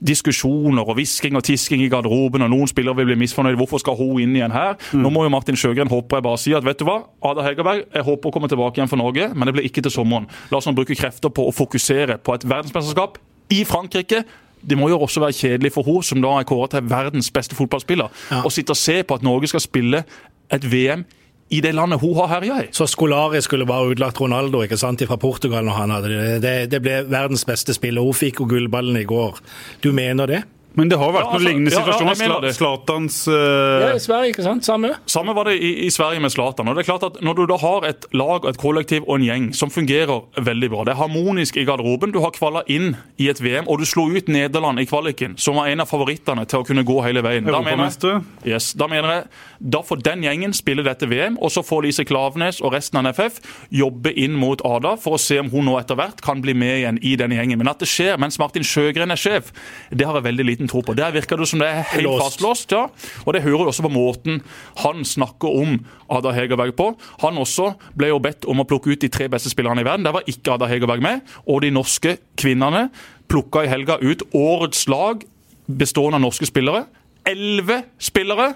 [0.00, 3.58] diskusjoner og hvisking og tisking i garderoben, og noen spillere vil bli misfornøyd.
[3.60, 4.76] Hvorfor skal hun inn igjen her?
[4.92, 5.04] Mm.
[5.04, 7.86] Nå må jo Martin Sjøgren håper jeg bare si at vet du hva, Ada Hegerberg,
[7.94, 10.28] jeg håper å komme tilbake igjen for Norge, men det blir ikke til sommeren.
[10.52, 13.20] La oss nå bruke krefter på å fokusere på et verdensmesterskap
[13.52, 14.24] i Frankrike.
[14.60, 17.56] Det må jo også være kjedelig for henne, som da er kåret til verdens beste
[17.56, 18.42] fotballspiller, ja.
[18.52, 20.04] sitte og se på at Norge skal spille
[20.50, 21.06] et VM
[21.50, 22.68] i det landet hun har herja i.
[22.70, 26.38] Så Scolari skulle bare utlagt Ronaldo ikke sant, fra Portugal når han hadde det.
[26.44, 28.06] Det, det ble verdens beste spiller.
[28.06, 29.40] Hun fikk jo gullballen i går.
[29.82, 30.44] Du mener det?
[30.78, 32.46] Men det har vært ja, altså, noen lignende situasjoner.
[32.46, 33.34] Ja, Zlatans uh...
[33.34, 34.66] Ja, i Sverige, ikke sant?
[34.66, 34.92] Samme?
[35.10, 36.70] Samme var det i, i Sverige med Zlatan.
[36.70, 39.26] Og det er klart at Når du da har et lag, et kollektiv og en
[39.26, 43.28] gjeng som fungerer veldig bra, det er harmonisk i garderoben, du har kvala inn i
[43.32, 46.62] et VM, og du slo ut Nederland i kvaliken, som var en av favorittene til
[46.62, 47.48] å kunne gå hele veien.
[47.50, 48.22] Da mener, jeg,
[48.54, 49.26] yes, da mener jeg
[49.60, 53.10] da får den gjengen spille dette VM, og så får Lise Klavenes og resten av
[53.10, 53.40] NFF
[53.76, 56.78] jobbe inn mot Ada for å se om hun nå etter hvert kan bli med
[56.78, 57.60] igjen i denne gjengen.
[57.60, 59.52] Men at det skjer mens Martin Sjøgren er sjef,
[59.92, 60.94] det har jeg veldig liten tro på.
[60.96, 62.22] Der virker det som det er helt Låst.
[62.36, 62.70] fastlåst.
[62.72, 62.86] ja.
[63.26, 64.42] Og det hører du også på måten
[64.78, 66.96] han snakker om Ada Hegerberg på.
[67.22, 70.04] Han også ble jo bedt om å plukke ut de tre beste spillerne i verden.
[70.04, 71.20] Der var ikke Ada Hegerberg med.
[71.48, 72.90] Og de norske kvinnene
[73.28, 75.22] plukka i helga ut årets lag
[75.66, 76.86] bestående av norske spillere.
[77.26, 78.54] Elleve spillere,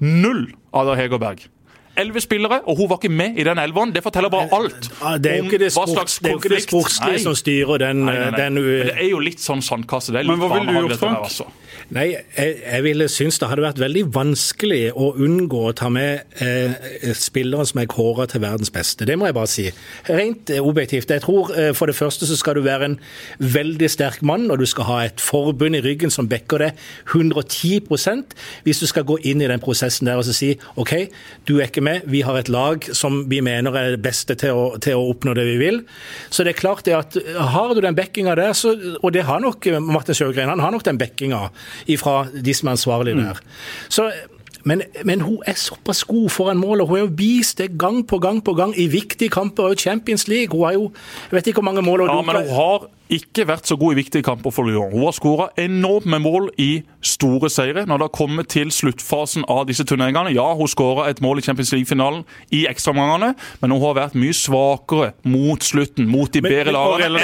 [0.00, 1.48] null Ada Hegerberg
[1.96, 3.94] elleve spillere, og hun var ikke med i den elveren.
[3.94, 4.90] Det forteller bare alt
[5.22, 8.14] det om hva slags konflikt Det er jo ikke det sportslige som styrer den, nei,
[8.14, 8.38] nei, nei.
[8.40, 10.14] den Men Det er jo litt sånn sandkasse.
[10.14, 11.26] Det er litt Men hva ville du gjort, Frank?
[11.28, 11.50] Altså.
[11.92, 16.22] Nei, jeg, jeg ville synes det hadde vært veldig vanskelig å unngå å ta med
[16.40, 19.04] eh, spillere som er kåra til verdens beste.
[19.08, 19.66] Det må jeg bare si.
[20.08, 21.12] Rent eh, objektivt.
[21.12, 22.96] Jeg tror eh, for det første så skal du være en
[23.42, 26.80] veldig sterk mann, og du skal ha et forbund i ryggen som backer deg
[27.12, 30.94] 110% hvis du skal gå inn i den prosessen der og si OK,
[31.48, 32.08] du er ikke med.
[32.10, 35.34] Vi har et lag som vi mener er det beste til å, til å oppnå
[35.38, 35.82] det vi vil.
[36.30, 37.16] Så det er klart det at
[37.52, 40.86] har du den backinga der, så, og det har nok Martin Sjøgren, han har nok
[40.86, 41.48] den backinga
[42.02, 43.42] fra de som er ansvarlige der.
[43.92, 44.10] Så
[44.64, 48.02] men, men, hun er såpass god foran mål, og hun har jo vist det gang
[48.06, 49.72] på gang på gang i viktige kamper.
[49.72, 50.54] og Champions League.
[50.54, 50.92] Hun har jo
[51.30, 53.92] jeg vet ikke hvor mange mål hun ja, men hun har ikke vært så god
[53.92, 54.92] i viktige kamper for Lyon.
[54.92, 57.84] Hun har skåra enormt med mål i store seire.
[57.86, 61.42] Når det har kommet til sluttfasen av disse turneringene Ja, hun skåra et mål i
[61.42, 66.72] Champions League-finalen i ekstraomgangene, men hun har vært mye svakere mot slutten, mot de bedre
[66.72, 67.20] lagene.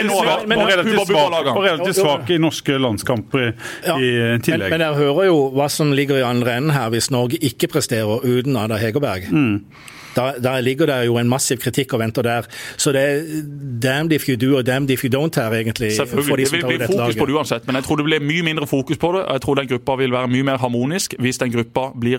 [0.57, 3.53] og relativt svak- i norske landskamper i,
[3.87, 4.71] Ja, i tillegg.
[4.71, 8.21] men dere hører jo hva som ligger i andre enden her, hvis Norge ikke presterer
[8.25, 9.31] uten Ada Hegerberg.
[9.31, 9.65] Mm.
[10.19, 12.49] Da, der ligger det jo en massiv kritikk og venter der.
[12.77, 13.43] Så det er
[13.83, 15.93] damned if you do og damned if you don't her, egentlig.
[15.97, 16.37] Selvfølgelig.
[16.37, 18.43] de Det vil bli fokus fokus på det uansett, men jeg tror det blir mye
[18.43, 19.25] mindre fokus på det.
[19.25, 22.19] og Jeg tror den gruppa vil være mye mer harmonisk hvis den gruppa blir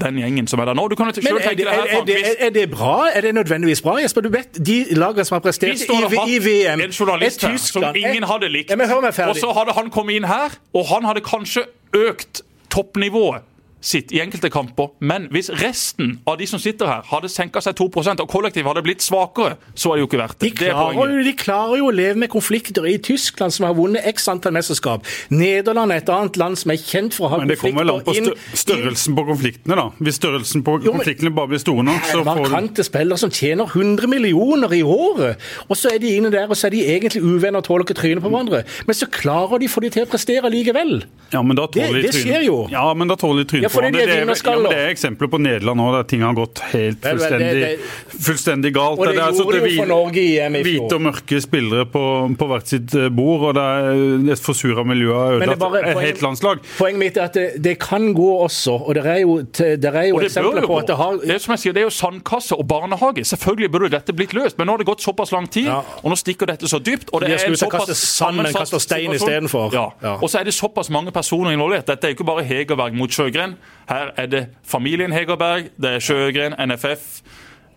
[0.00, 0.88] den gjengen som er der nå.
[0.88, 3.08] Du kan jo selv tenke det, deg her, er, det, er det bra?
[3.14, 4.20] Er det nødvendigvis bra, Jesper?
[4.20, 7.84] Du vet, De lagene som har prestert i, i VM, en journalist er her som
[7.96, 11.64] ingen hadde likt, Ja, og så hadde han kommet inn her, og han hadde kanskje
[11.96, 13.46] økt toppnivået
[13.86, 17.76] sitt i enkelte kamper, men hvis resten av de som sitter her, hadde senka seg
[17.78, 20.58] 2 og kollektivet hadde blitt svakere, så er det jo ikke verdt De det.
[20.58, 21.18] Det er klarer, poenget.
[21.20, 24.52] jo, de klarer jo å leve med konflikter i Tyskland, som har vunnet x antall
[24.56, 25.06] mesterskap.
[25.30, 27.46] Nederland er et annet land som er kjent for å ha konflikter.
[27.46, 29.86] Men det kommer vel an på størrelsen på konfliktene, da.
[30.02, 33.18] Hvis størrelsen på Jo, men- konfliktene bare blir store nok, så får du Markante spillere
[33.18, 35.36] som tjener 100 millioner i året.
[35.70, 37.94] Og så er de inne der, og så er de egentlig uvenner og tåler ikke
[38.00, 38.64] trynet på hverandre.
[38.86, 41.04] Men så klarer de, å få de til å prestere likevel.
[41.32, 42.26] Ja, men da tåler Det- de det trynet.
[42.26, 42.68] skjer jo.
[42.70, 44.06] Ja, men da tåler de trynet fordi de er.
[44.06, 44.70] Det, vinnerskaller.
[44.70, 47.78] ja, det er eksempler på Nederland òg, der ting har gått helt fullstendig, det-
[48.26, 48.98] fullstendig galt.
[48.98, 50.82] Og det er gjorde de det jo for Norge i EM i fjor.
[50.86, 52.04] Hvite og mørke spillere på,
[52.40, 56.00] på hvert sitt eh, bord, og det er et forsura miljø har det ødelagt et
[56.06, 56.60] helt landslag.
[56.78, 60.08] Poenget mitt er at det, det kan gå også, og det er jo, det er
[60.10, 61.12] jo Og det eksempler jo på at det har.
[61.22, 63.24] Det er som jeg sier, det er jo sandkasse og barnehage.
[63.26, 65.80] Selvfølgelig burde dette blitt løst, men nå har det gått såpass lang tid, Ja.
[66.02, 67.10] og nå stikker dette så dypt.
[67.12, 69.14] og det De er en såpass sammensatt stein situasjon.
[69.14, 69.72] istedenfor.
[69.74, 69.86] Ja.
[70.02, 70.14] Ja.
[70.22, 71.86] Og så er det såpass mange personer involvert.
[71.86, 73.56] Dette er jo ikke bare Hegerberg mot Sjøgren.
[73.88, 77.22] Her er det familien Hegerberg, det er Sjøgren, NFF,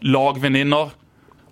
[0.02, 0.96] lagvenninner.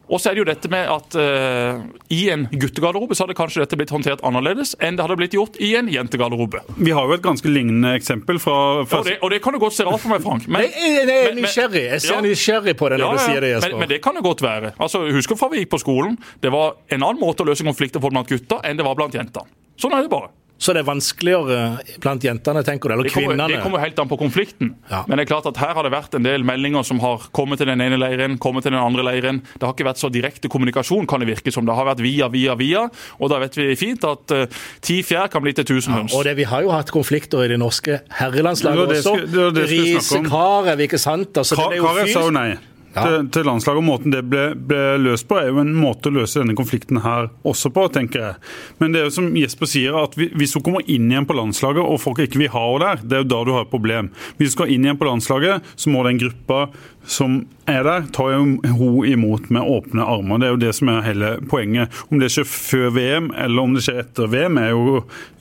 [0.07, 1.81] Og så er det jo dette med at uh,
[2.15, 5.57] i en guttegarderobe så hadde kanskje dette blitt håndtert annerledes enn det hadde blitt gjort
[5.59, 6.61] i en jentegarderobe.
[6.79, 9.59] Vi har jo et ganske lignende eksempel fra, fra Og det, og det kan du
[9.59, 10.47] godt se rart for meg, Frank.
[10.47, 11.83] Men, Jeg er- er men- men- nysgjerrig.
[11.91, 12.21] Jeg ser Ja.
[12.23, 13.77] nysgjerrig på det når Ja, du sier det, Jesper.
[13.79, 14.71] men det kan det godt være.
[14.79, 17.99] Altså, husker fra vi gikk på skolen, det var en annen måte å løse konflikter
[17.99, 19.43] på blant gutter enn det var blant jenter.
[19.77, 20.29] Sånn er det bare.
[20.59, 21.57] Så det er vanskeligere
[22.01, 23.47] blant jentene, tenker du, eller Det kommer, kvinnene?
[23.53, 24.71] det kommer helt an på konflikten.
[24.89, 25.03] Ja.
[25.07, 27.59] Men det er klart at her har det vært en del meldinger som har kommet
[27.61, 29.43] til den ene leiren, kommet til den andre leiren.
[29.53, 31.65] Det har ikke vært så direkte kommunikasjon, kan det virke som.
[31.67, 32.87] Det har vært via, via, via.
[33.21, 34.47] Og da vet vi fint at eh,
[34.81, 36.15] ti fjær kan bli til tusen høns.
[36.17, 39.67] Og det, Vi har jo hatt konflikter i det norske herrelandslaget Det det også.
[39.69, 41.37] Riise Karev, ikke sant?
[41.37, 42.57] Altså, Ka- Karev sa jo nei
[42.95, 43.03] Ja.
[43.03, 43.81] til, til landslaget.
[43.81, 47.01] og Måten det ble, ble løst på, er jo en måte å løse denne konflikten
[47.03, 48.39] her også på, tenker jeg.
[48.81, 51.83] Men det er jo som Jesper sier, at hvis hun kommer inn igjen på landslaget,
[51.83, 54.11] og folk ikke vil ha henne der, det er jo da du har et problem.
[54.39, 56.67] Hvis du skal inn igjen på landslaget, så må den gruppa
[57.07, 60.39] som er der, tar jo hun imot med åpne armer.
[60.39, 61.91] Det er jo det som er hele poenget.
[62.11, 64.93] Om det skjer før VM eller om det skjer etter VM, er jo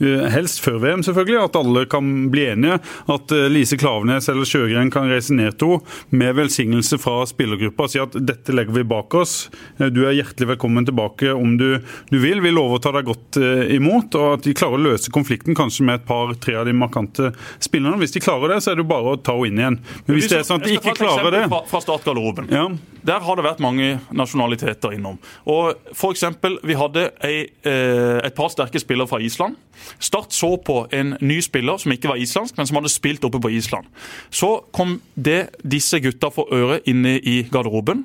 [0.02, 1.38] eh, helst før VM, selvfølgelig.
[1.46, 2.80] At alle kan bli enige.
[3.14, 7.86] At eh, Lise Klaveness eller Sjøgren kan reise ned til henne med velsignelse fra spillergruppa
[7.86, 9.36] og si at dette legger vi bak oss.
[9.78, 11.78] Eh, Du er hjertelig velkommen tilbake om du,
[12.10, 12.42] du vil.
[12.44, 13.38] Vi lover å ta deg godt
[13.76, 14.14] imot.
[14.18, 17.30] Og at de klarer å løse konflikten kanskje med et par-tre av de markante
[17.62, 17.98] spillerne.
[18.02, 19.78] Hvis de klarer det, så er det jo bare å ta henne inn igjen.
[20.06, 21.80] Men hvis det er sånn at de ikke klarer det Fra, fra
[22.16, 22.48] startgarderoben.
[22.50, 22.76] ja.
[23.06, 25.18] Der har det vært mange nasjonaliteter innom.
[25.46, 29.56] Og for eksempel, Vi hadde ei, eh, et par sterke spillere fra Island.
[30.00, 33.40] Start så på en ny spiller som ikke var islandsk, men som hadde spilt oppe
[33.40, 33.86] på Island.
[34.30, 38.04] Så kom det disse gutta for øre inne i garderoben.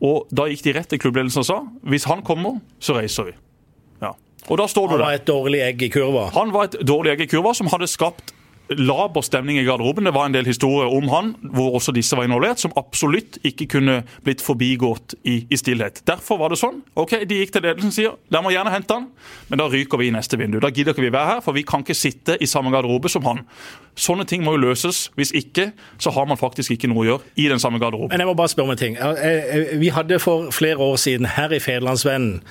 [0.00, 3.32] Og Da gikk de rett til klubbledelsen og sa hvis han kommer, så reiser vi.
[4.02, 4.12] Ja.
[4.48, 6.30] Og da står du Han var et dårlig egg i kurva.
[6.34, 8.32] Han var et dårlig egg i kurva som hadde skapt
[8.68, 10.04] laber stemning i garderoben.
[10.04, 13.68] Det var en del historier om han, hvor også disse var involvert, som absolutt ikke
[13.76, 16.02] kunne blitt forbigått i, i stillhet.
[16.08, 16.82] Derfor var det sånn.
[16.98, 19.08] Ok, De gikk til ledelsen og sier dere må gjerne hente han,
[19.50, 20.58] men da ryker vi i neste vindu.
[20.62, 23.26] Da gidder ikke vi være her, for vi kan ikke sitte i samme garderobe som
[23.28, 23.44] han.
[23.96, 25.06] Sånne ting må jo løses.
[25.16, 25.70] Hvis ikke,
[26.02, 28.12] så har man faktisk ikke noe å gjøre i den samme garderoben.
[28.12, 28.98] Men jeg må bare spørre om en ting.
[29.80, 32.42] Vi hadde for flere år siden her i Federlandsvennen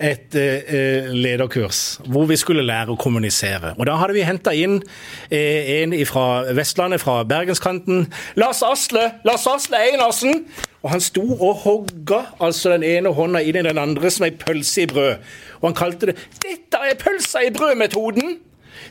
[0.00, 3.74] et eh, lederkurs hvor vi skulle lære å kommunisere.
[3.78, 4.78] Og Da hadde vi henta inn
[5.28, 8.12] eh, en fra Vestlandet, fra bergenskanten.
[8.34, 9.12] Lars Asle!
[9.24, 10.44] Lars Asle Einarsen!
[10.82, 14.32] Og Han sto og hogga altså den ene hånda inn i den andre som ei
[14.32, 15.18] pølse i brød.
[15.60, 18.38] Og han kalte det 'Dette er pølsa i brød-metoden'!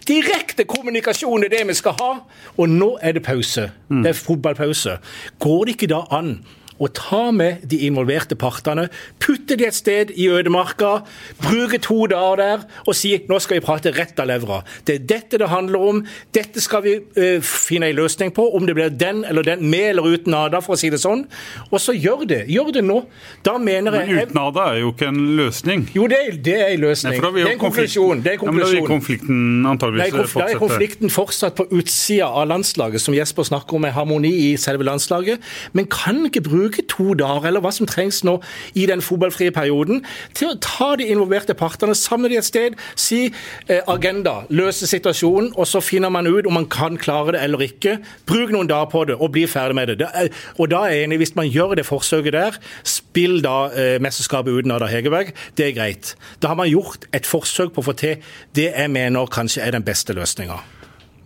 [0.07, 2.11] Direkte kommunikasjon er det vi skal ha.
[2.57, 3.71] Og nå er det pause.
[3.89, 4.97] Det er fotballpause.
[5.39, 6.45] Går det ikke da an
[6.79, 8.87] å ta med de involverte partene,
[9.21, 11.03] putte de et sted i ødemarka,
[11.43, 14.61] bruke to dager der og si nå skal vi prate rett av levra.
[14.87, 16.01] Det er dette det handler om.
[16.35, 19.93] Dette skal vi uh, finne en løsning på, om det blir den eller den, med
[19.93, 21.25] eller uten ADA, for å si det sånn.
[21.69, 22.41] Og så gjør det.
[22.51, 23.01] Gjør det nå.
[23.45, 25.85] Da mener jeg Men uten ADA er jo ikke en løsning.
[25.95, 27.19] Jo, det er, det er en løsning.
[27.19, 28.23] Nei, det er en konklusjon.
[28.25, 28.49] Det er konklusjon.
[28.49, 30.45] Ja, men da vil konflikten antageligvis fortsette.
[30.45, 34.49] Da er konflikten fortsatt på utsida av landslaget, som Jesper snakker om, med harmoni i
[34.61, 35.43] selve landslaget.
[35.77, 38.37] Men kan ikke bruke to dager, eller hva som trengs nå
[38.77, 40.03] i den fotballfrie perioden,
[40.37, 43.25] til å ta de involverte partene, samle de et sted, si
[43.67, 47.65] eh, agenda, løse situasjonen, og så finner man ut om man kan klare det eller
[47.65, 47.97] ikke.
[48.29, 49.99] Bruk noen dager på det, og bli ferdig med det.
[50.03, 53.57] det er, og da er jeg enig, hvis man gjør det forsøket der, spill da
[53.73, 55.33] eh, mesterskapet uten Ada Hegerberg.
[55.57, 56.15] Det er greit.
[56.41, 59.75] Da har man gjort et forsøk på å få til det jeg mener kanskje er
[59.75, 60.59] den beste løsninga.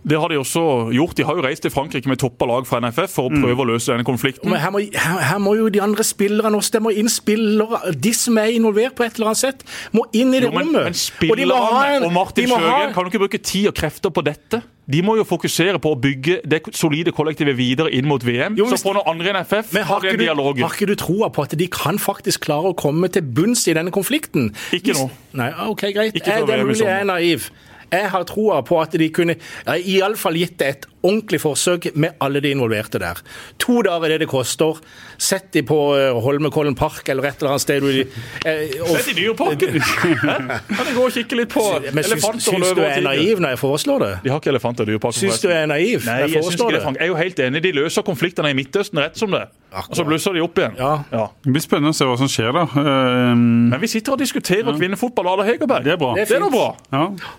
[0.04, 0.62] Det har de også
[0.92, 1.16] gjort.
[1.16, 3.40] De har jo reist til Frankrike med toppa lag fra NFF for å mm.
[3.40, 3.62] prøve mm.
[3.64, 4.50] å løse denne konflikten.
[4.52, 7.94] Men her må, her, her må, jo de andre spillerne også, det må inn spillere.
[7.96, 9.64] De som er involvert på et eller annet sett,
[9.96, 10.90] må inn i det jo, men, rommet.
[10.90, 12.92] Men spillerne og, en, og Martin Sjøgren ha...
[12.92, 14.60] kan jo ikke bruke tid og krefter på dette?
[14.84, 18.58] De må jo fokusere på å bygge det solide kollektivet videre inn mot VM.
[18.60, 21.46] Jo, så får noen andre NFF men har ikke, du, har ikke du troa på
[21.46, 24.52] at de kan faktisk klare å komme til bunns i denne konflikten?
[24.76, 25.08] Ikke nå.
[25.40, 26.20] Nei, ok, greit.
[26.20, 27.48] Er det mulig jeg er naiv?
[27.94, 32.16] Jeg har troa på at de kunne ja, iallfall gitt det et ordentlig forsøk med
[32.24, 33.20] alle de involverte der.
[33.60, 34.78] To dager er det det koster.
[35.20, 37.84] Sett de på uh, Holmenkollen park eller et eller annet sted.
[37.84, 39.80] Sett uh, Sett i Dyreparken!
[39.84, 43.42] kan jeg gå og kikke litt på Men elefanter syns, syns du jeg er naiv
[43.42, 44.12] når jeg foreslår det?
[44.24, 45.20] De har ikke elefanter i Dyreparken.
[45.26, 46.80] Syns du jeg er naiv Nei, jeg, jeg, ikke det.
[46.80, 47.64] Jeg er jo helt enig.
[47.68, 49.44] De løser konfliktene i Midtøsten rett som det.
[49.74, 49.90] Akkurat.
[49.90, 50.76] Og så blusser de opp igjen.
[50.78, 50.92] Ja.
[51.12, 51.28] Ja.
[51.44, 52.66] Det blir spennende å se hva som skjer, da.
[52.78, 54.76] Um, Men vi sitter og diskuterer ja.
[54.78, 55.86] kvinnefotball à la Hegerberg.
[55.86, 56.12] Det er bra.
[56.14, 56.68] Det er, det er bra.
[56.94, 57.32] Ja.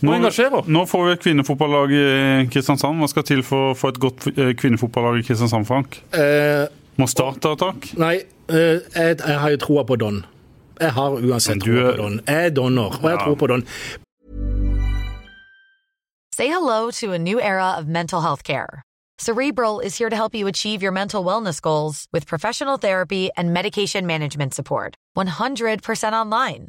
[0.00, 0.14] Nå,
[0.66, 2.02] nå, får vi et kvinnefotballag i
[2.52, 3.00] Kristiansand.
[3.02, 5.98] Hva skal til for å få et godt eh, kvinnefotballag i Kristiansand, Frank?
[6.14, 7.88] Eh, Må Start takk?
[7.98, 10.22] Nei, eh, jeg, jeg, har jo troa på Don.
[10.78, 12.20] Jeg har uansett troa på Don.
[12.26, 13.24] Jeg er donner, og jeg ja.
[13.24, 13.66] tror på Don.
[16.38, 18.82] Say hello to a new era of mental health care.
[19.18, 23.52] Cerebral is here to help you achieve your mental wellness goals with professional therapy and
[23.52, 24.94] medication management support.
[25.16, 26.68] 100% online.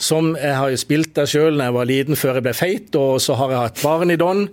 [0.00, 2.96] Som jeg har jo spilt der sjøl da jeg var liten, før jeg ble feit.
[2.98, 4.46] Og så har jeg hatt barn i Don.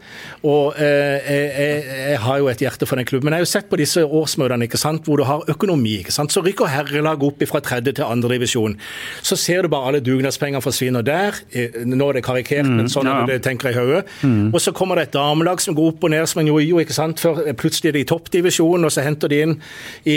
[0.47, 3.27] Og eh, jeg, jeg, har jo et hjerte for den klubben.
[3.27, 5.99] Men jeg har jo sett på disse årsmøtene ikke sant, hvor du har økonomi.
[6.01, 8.77] ikke sant, Så rykker herrelaget opp fra tredje til andre divisjon.
[9.21, 11.39] Så ser du bare alle dugnadspengene forsvinner der.
[11.87, 14.03] Nå er det karikert, mm, men sånn er det, tenker jeg i hodet.
[14.21, 14.51] Mm.
[14.51, 16.81] Og så kommer det et damelag som går opp og ned som en jojo.
[16.83, 19.57] ikke sant, Før plutselig er de i toppdivisjonen, og så henter de inn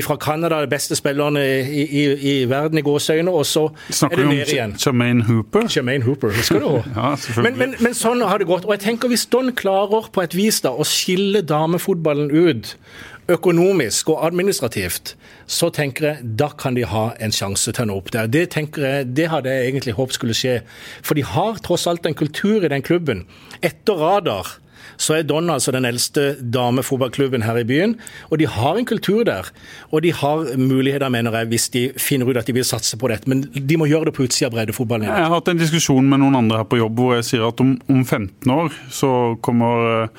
[0.05, 4.23] fra Canada de beste spillerne i, i, i verden i gåseøyne, og så Snakker er
[4.23, 4.77] det ned igjen.
[4.81, 5.67] Jermaine Hooper.
[5.69, 6.81] Jermaine Hooper, husker du?
[6.97, 8.67] ja, men, men, men, sånn har det gått.
[8.69, 12.77] Og jeg tenker Hvis Don klarer på et vis da å skille damefotballen ut
[13.31, 15.15] økonomisk og administrativt,
[15.47, 18.31] så tenker jeg da kan de ha en sjanse til å nå opp der.
[18.31, 20.57] Det tenker jeg, det hadde jeg egentlig håpet skulle skje.
[21.07, 23.27] For de har tross alt en kultur i den klubben.
[23.63, 24.57] Etter Radar
[25.01, 27.97] så er Don altså den eldste damefotballklubben her i byen.
[28.31, 29.49] Og de har en kultur der.
[29.91, 33.11] Og de har muligheter, mener jeg, hvis de finner ut at de vil satse på
[33.13, 33.31] dette.
[33.31, 35.09] Men de må gjøre det på utsida av breddefotballen.
[35.09, 37.63] Jeg har hatt en diskusjon med noen andre her på jobb hvor jeg sier at
[37.63, 39.11] om, om 15 år så
[39.45, 40.11] kommer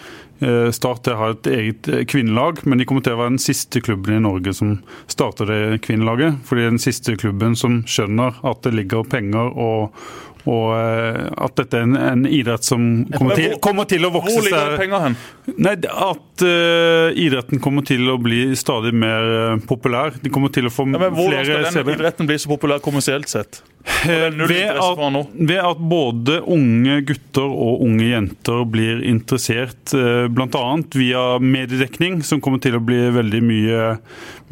[0.41, 3.36] eh, Start til å ha et eget eh, kvinnelag, men de kommer til å være
[3.36, 4.80] den siste klubben i Norge som
[5.12, 6.41] starter det kvinnelaget.
[6.50, 10.02] Fordi den siste klubben som skjønner at det ligger penger og,
[10.50, 14.34] og eh, at dette er en, en idrett som kommer til, kommer til, å vokse
[14.34, 15.18] seg Hvor ligger penger hen?
[15.62, 20.18] Nei, At uh, idretten kommer til å bli stadig mer uh, populær.
[20.22, 23.30] De kommer til å få ja, men Hvordan skal den idretten bli så populær kommersielt
[23.32, 23.62] sett?
[24.06, 25.00] Ved at,
[25.34, 30.64] ved at, både unge gutter og unge jenter blir interessert, eh, bl.a.
[30.94, 33.88] via mediedekning, som kommer til å bli veldig mye,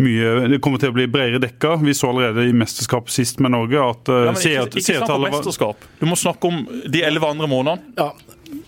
[0.02, 1.78] mye Det kommer til å bli bredere dekka.
[1.84, 4.97] Vi så allerede i mesterskapet sist med Norge at eh, ja, Ikke, ikke
[5.79, 5.99] mesterskap.
[5.99, 7.81] Du må snakke om de elleve andre månedene.
[7.97, 8.13] Ja,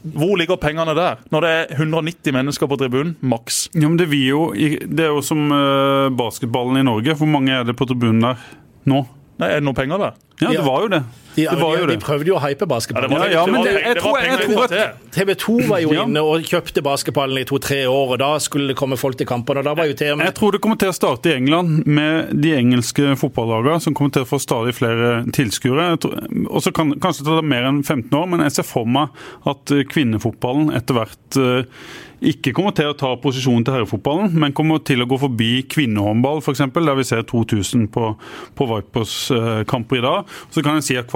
[0.04, 1.18] Hvor ligger pengene der?
[1.32, 3.70] Når det er 190 mennesker på tribunen, maks.
[3.74, 7.16] Ja, men det, vil jo, det er jo som uh, basketballen i Norge.
[7.16, 8.38] Hvor mange er det på tribunen der
[8.86, 9.06] nå?
[9.42, 10.14] Nei, Er det noe penger der?
[10.42, 11.02] Ja, det var jo det.
[11.36, 13.14] De, jo de prøvde jo å hype basketballen.
[13.16, 16.48] Ja, ja, men det, jeg tror, jeg tror at TV 2 var jo inne og
[16.48, 19.64] kjøpte basketballen i to-tre år, og da skulle det komme folk til kampene.
[19.64, 22.36] og da var jo til Jeg tror det kommer til å starte i England med
[22.44, 25.92] de engelske fotballagene, som kommer til å få stadig flere tilskuere.
[25.96, 28.88] Jeg Og så kan kanskje det ta mer enn 15 år, men jeg ser for
[28.88, 29.12] meg
[29.48, 31.84] at eh, kvinnefotballen etter hvert eh,
[32.22, 36.42] ikke kommer til å ta posisjonen til herrefotballen, men kommer til å gå forbi kvinnehåndball,
[36.44, 38.12] f.eks., der vi ser 2000 på,
[38.58, 40.30] på Vipers eh, i dag.
[40.54, 41.10] Så kan jeg si at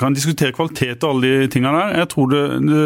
[0.00, 1.98] kan diskutere kvalitet og alle de tingene der.
[2.02, 2.84] Jeg tror det, det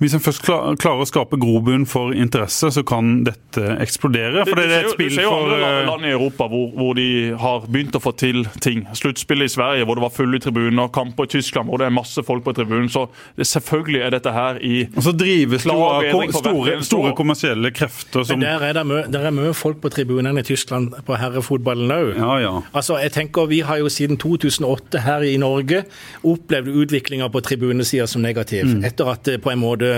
[0.00, 4.44] Hvis en først klar, klarer å skape grobunn for interesse, så kan dette eksplodere.
[4.48, 7.08] For det er et Du ser jo andre eh, land i Europa hvor, hvor de
[7.40, 8.84] har begynt å få til ting.
[8.96, 12.24] Sluttspillet i Sverige hvor det var fulle tribuner, kamper i Tyskland hvor det er masse
[12.26, 12.88] folk på tribunen.
[12.92, 17.14] Så det, selvfølgelig er dette her i Og så drives det av for store, store
[17.18, 20.94] kommersielle krefter som Men der er det mye, der er folk på tribunene i Tyskland
[21.06, 22.12] på herrefotballen òg.
[22.18, 22.54] Ja, ja.
[22.76, 25.84] Altså, jeg tenker Vi har jo siden 2008 her i Norge
[26.26, 28.66] opplevd utviklinga på tribunesida som negativ.
[28.68, 28.84] Mm.
[28.88, 29.90] Etter at på en måte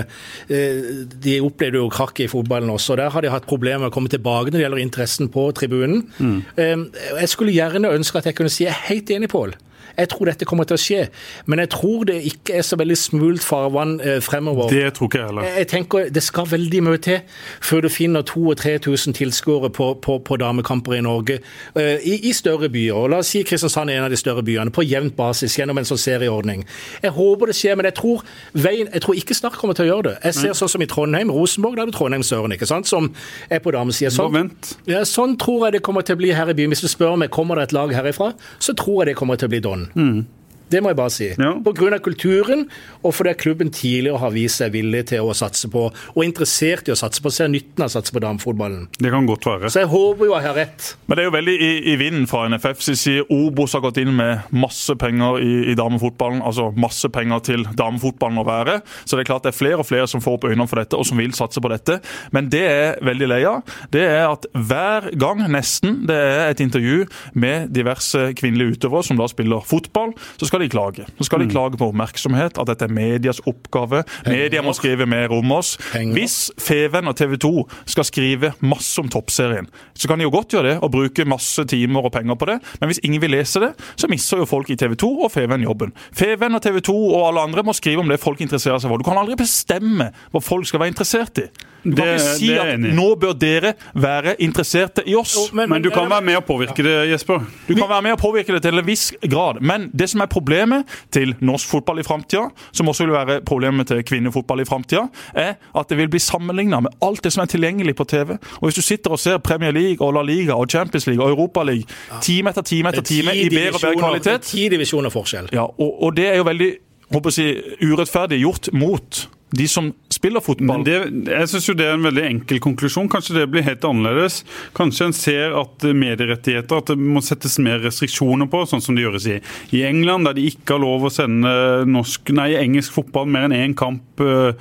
[0.49, 0.83] eh,
[1.23, 2.97] De opplevde jo krakket i fotballen også.
[3.01, 6.07] Der har de hatt problemer med å komme tilbake når det gjelder interessen på tribunen.
[6.19, 6.39] Mm.
[6.57, 6.77] Eh,
[7.23, 9.55] Jeg skulle gjerne ønske at jeg kunne si jeg er helt enig, Pål.
[9.99, 11.01] Jeg tror dette kommer til å skje,
[11.47, 14.71] men jeg tror det ikke er så veldig smult farvann eh, fremover.
[14.73, 15.49] Det tror ikke jeg heller.
[15.59, 17.21] Jeg tenker Det skal veldig mye til
[17.61, 21.39] før du finner 2000-3000 tilskuere på, på, på damekamper i Norge.
[21.77, 22.95] eh, i, I større byer.
[22.95, 24.73] og La oss si Kristiansand er en av de større byene.
[24.73, 26.65] På jevnt basis gjennom en sånn serieordning.
[27.03, 28.23] Jeg håper det skjer, men jeg tror,
[28.55, 30.15] veien, jeg tror ikke Start kommer til å gjøre det.
[30.29, 31.31] Jeg ser sånn som i Trondheim.
[31.33, 33.09] Rosenborg, da er det Trondheim-Søren, ikke sant, som
[33.51, 34.11] er på damesida.
[34.13, 34.51] Sånn,
[34.87, 36.71] ja, sånn tror jeg det kommer til å bli her i byen.
[36.75, 39.49] Hvis du spør meg kommer det et lag herifra, så tror jeg det kommer til
[39.49, 39.82] å bli Don.
[39.87, 40.01] Hmm.
[40.01, 40.27] Mm.
[40.73, 41.29] Det må jeg bare si.
[41.37, 41.53] Ja.
[41.53, 42.67] Av kulturen,
[43.05, 46.95] og fordi klubben tidligere har vist seg villig til å satse på, og interessert i
[46.95, 48.87] å satse på, ser nytten av å satse på damefotballen.
[48.99, 49.71] Det kan godt være.
[49.73, 50.89] Så jeg håper jo jeg har rett.
[51.07, 52.83] Men det er jo veldig i, i vinden fra NFF.
[52.83, 53.27] sin side.
[53.33, 56.43] Obos har gått inn med masse penger i, i damefotballen.
[56.43, 58.79] Altså masse penger til damefotballen å være.
[59.05, 60.99] Så det er klart det er flere og flere som får opp øynene for dette,
[60.99, 61.99] og som vil satse på dette.
[62.35, 66.63] Men det er veldig lei av, det er at hver gang nesten det er et
[66.65, 67.07] intervju
[67.39, 71.07] med diverse kvinnelige utøvere som da spiller fotball, så skal de klage.
[71.19, 74.03] Så skal de klage på oppmerksomhet, at dette er medias oppgave.
[74.29, 75.75] Media må skrive mer om oss.
[76.15, 77.53] Hvis Feven og TV 2
[77.95, 81.65] skal skrive masse om toppserien, så kan de jo godt gjøre det og bruke masse
[81.71, 84.71] timer og penger på det, men hvis ingen vil lese det, så mister jo folk
[84.73, 85.93] i TV 2 og Feven jobben.
[86.17, 89.03] Feven og TV 2 og alle andre må skrive om det folk interesserer seg for.
[89.03, 91.49] Du kan aldri bestemme hva folk skal være interessert i.
[91.85, 95.53] Du kan Det- ikke si at nå bør dere være interesserte i oss.
[95.53, 97.41] Men du kan være med å påvirke det, Jesper.
[97.69, 100.27] Du kan være med å påvirke det til en viss grad, men det som er
[100.27, 105.09] problemet til norsk fotball i framtida, som også vil være problemet til kvinnefotball i framtida,
[105.35, 108.31] er at det vil bli sammenligna med alt det som er tilgjengelig på TV.
[108.61, 111.31] Og Hvis du sitter og ser Premier League og La Liga og Champions League og
[111.31, 111.85] Europa League
[112.23, 115.49] time etter time etter time i bedre og bedre kvalitet, Ti divisjoner forskjell.
[115.53, 116.73] ja, og, og det er jo veldig
[117.13, 119.93] håper jeg, urettferdig gjort mot de som
[120.23, 120.85] spiller fotball.
[120.85, 123.11] Men det, jeg synes jo det er en veldig enkel konklusjon.
[123.11, 124.43] Kanskje det blir helt annerledes.
[124.77, 129.03] Kanskje en ser at medierettigheter at det må settes mer restriksjoner på, sånn som det
[129.03, 129.41] gjøres i,
[129.75, 131.53] i England, der de ikke har lov å sende
[131.91, 134.55] norsk, nei, engelsk fotball mer enn én kamp øh,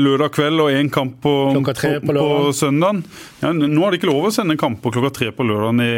[0.00, 1.74] lørdag kveld og én kamp på, på
[2.08, 2.24] på,
[2.56, 3.02] søndagen.
[3.42, 5.92] Ja, nå har de ikke lov å sende kamper klokka tre på lørdagen i,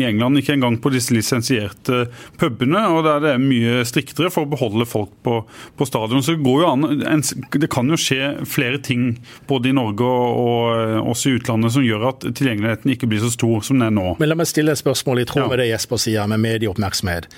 [0.00, 0.40] i England.
[0.40, 2.06] Ikke engang på disse lisensierte
[2.40, 5.40] pubene, og der det er mye striktere for å beholde folk på,
[5.76, 6.24] på stadion.
[6.24, 8.13] Så det går jo an en, Det kan jo skje
[8.48, 13.08] flere ting både i Norge og, og også i utlandet som gjør at tilgjengeligheten ikke
[13.10, 14.14] blir så stor som den er nå.
[14.20, 17.28] Men la meg stille et spørsmål i tråd med det Jesper sier, med medieoppmerksomhet.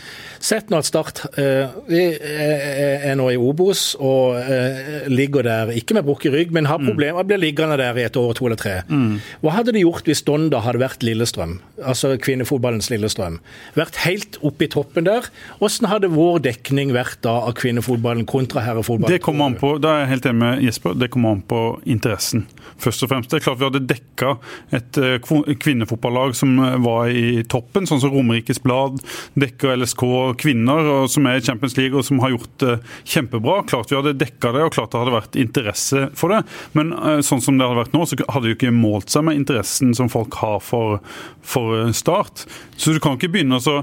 [0.43, 6.07] Sett nå at Start eh, er nå i Obos og eh, ligger der, ikke med
[6.07, 8.77] brukket rygg, men har problemer, blir liggende der i et år, to eller tre.
[9.43, 13.41] Hva hadde de gjort hvis Donda hadde vært Lillestrøm, altså kvinnefotballens Lillestrøm?
[13.77, 15.29] Vært helt oppe i toppen der?
[15.61, 19.17] Hvordan hadde vår dekning vært da av kvinnefotballen kontra herrefotballen?
[19.17, 21.61] Det kommer an på, da er jeg helt enig med Jesper, det kommer an på
[21.89, 22.47] interessen.
[22.83, 23.31] Først og fremst.
[23.31, 24.33] Det er klart Vi hadde dekka
[24.77, 29.01] et eh, kvinnefotballag som eh, var i toppen, sånn som Romerikes Blad,
[29.39, 30.05] dekker LSK
[30.43, 32.75] kvinner, og som er i Champions League og som har gjort det
[33.05, 33.63] kjempebra.
[33.71, 36.43] Klart vi hadde dekka det, og klart det hadde vært interesse for det.
[36.77, 39.41] Men eh, sånn som det hadde vært nå, så hadde jo ikke målt seg med
[39.41, 41.01] interessen som folk har for,
[41.47, 42.45] for eh, Start.
[42.77, 43.81] Så du kan ikke begynne å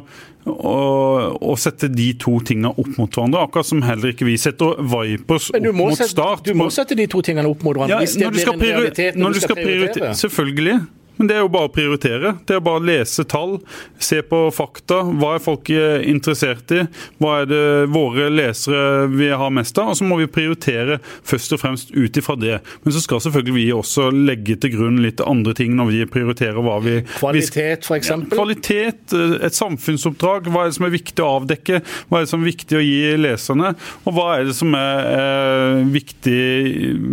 [0.49, 3.45] å, sette de to tingene opp mot hverandre.
[3.47, 6.43] Akkurat som heller ikke vi setter Vipers opp mot Start.
[6.45, 9.19] du må sette de to tingene opp mot hverandre ja, hvis det blir en realitet
[9.19, 10.11] når du skal prioritere.
[10.19, 10.81] Selvfølgelig.
[11.17, 12.33] Men det er jo bare å prioritere.
[12.47, 13.57] Det er bare å lese tall,
[14.01, 15.01] se på fakta.
[15.19, 16.83] Hva er folk eh, interessert i?
[17.21, 19.93] Hva er det våre lesere vil ha mest av?
[19.93, 22.57] Og så må vi prioritere først og fremst ut ifra det.
[22.83, 26.61] Men så skal selvfølgelig vi også legge til grunn litt andre ting når vi prioriterer
[26.63, 28.11] hva vi Kvalitet, f.eks.?
[28.13, 30.49] Ja, kvalitet, eh, et samfunnsoppdrag.
[30.49, 31.83] Hva er det som er viktig å avdekke?
[32.09, 33.73] Hva er det som er viktig å gi leserne?
[34.03, 36.41] Og hva er det som er eh, viktig,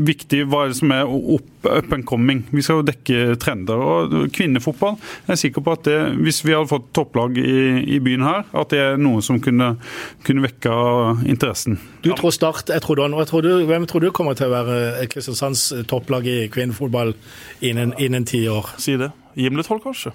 [0.09, 1.07] viktig, Hva er det som er
[1.71, 2.45] up and coming?
[2.51, 4.97] Vi skal jo dekke trender og kvinnefotball.
[5.27, 7.57] Jeg er sikker på at det, hvis vi hadde fått topplag i,
[7.97, 9.75] i byen her, at det er noe som kunne,
[10.27, 10.75] kunne vekke
[11.31, 11.81] interessen.
[12.05, 15.09] Du tror Start, jeg tror, jeg tror du, Hvem tror du kommer til å være
[15.11, 17.13] Kristiansands topplag i kvinnefotball
[17.67, 18.71] innen, innen ti år?
[18.81, 19.11] Si det.
[19.35, 20.13] Gimlethold, kanskje.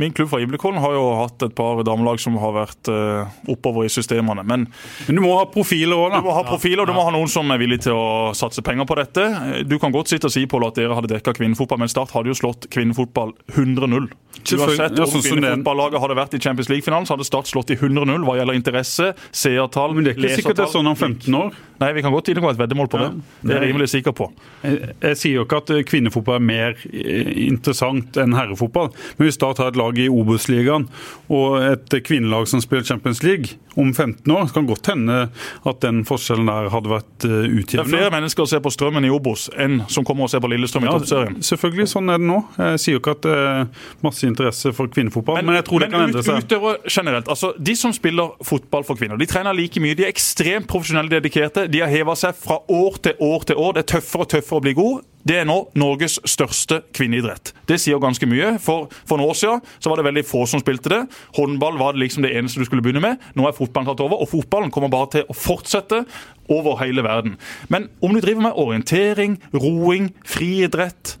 [0.00, 3.84] Min klubb fra Gimlekollen har jo hatt et par damelag som har vært uh, oppover
[3.84, 4.44] i systemene.
[4.46, 4.66] Men,
[5.06, 6.22] men, du må ha profiler òg, da.
[6.22, 8.88] Du må ha profiler, du må ha noen som er villig til å satse penger
[8.88, 9.26] på dette.
[9.68, 12.32] Du kan godt sitte og si Paul, at dere hadde dekka kvinnefotball, men Start hadde
[12.32, 14.08] jo slått kvinnefotball 100-0.
[14.40, 18.24] Uansett om sånn kvinnefotballaget hadde vært i Champions League-finalen, så hadde Start slått i 100-0
[18.24, 21.58] hva gjelder interesse, seertall, Men det er ikke sikkert det er sånn om 15 år?
[21.80, 23.10] Nei, vi kan godt inngå et veddemål på det.
[23.40, 24.28] Det er jeg rimelig sikker på.
[24.64, 29.38] Jeg, jeg sier jo ikke at kvinnefotball er mer eh, interessant enn herrefotball, men hvis
[29.40, 30.88] Start har et lag i Obos-ligaen
[31.32, 35.18] og et kvinnelag som spiller Champions League om 15 år, kan godt hende
[35.66, 37.70] at den forskjellen der hadde vært utjevnet.
[37.70, 40.42] Det er flere mennesker som ser på Strømmen i Obos enn som kommer og ser
[40.42, 41.38] på Lillestrøm ja, toppserien.
[41.46, 42.40] Selvfølgelig, sånn er det nå.
[42.58, 45.84] Jeg sier jo ikke at det er masse interesse for kvinnefotball, men, men jeg tror
[45.84, 46.44] det kan endre seg.
[46.44, 49.96] Utøvere generelt, altså De som spiller fotball for kvinner, de trener like mye.
[49.98, 51.66] De er ekstremt profesjonelle dedikerte.
[51.70, 53.76] De har heva seg fra år til år til år.
[53.76, 55.09] Det er tøffere og tøffere å bli god.
[55.26, 57.52] Det er nå Norges største kvinneidrett.
[57.68, 58.54] Det sier ganske mye.
[58.62, 61.00] For, for noen år siden så var det veldig få som spilte det.
[61.36, 63.20] Håndball var det liksom det eneste du skulle begynne med.
[63.36, 66.04] Nå er fotballen tatt over, og fotballen kommer bare til å fortsette
[66.50, 67.36] over hele verden.
[67.68, 71.18] Men om du driver med orientering, roing, friidrett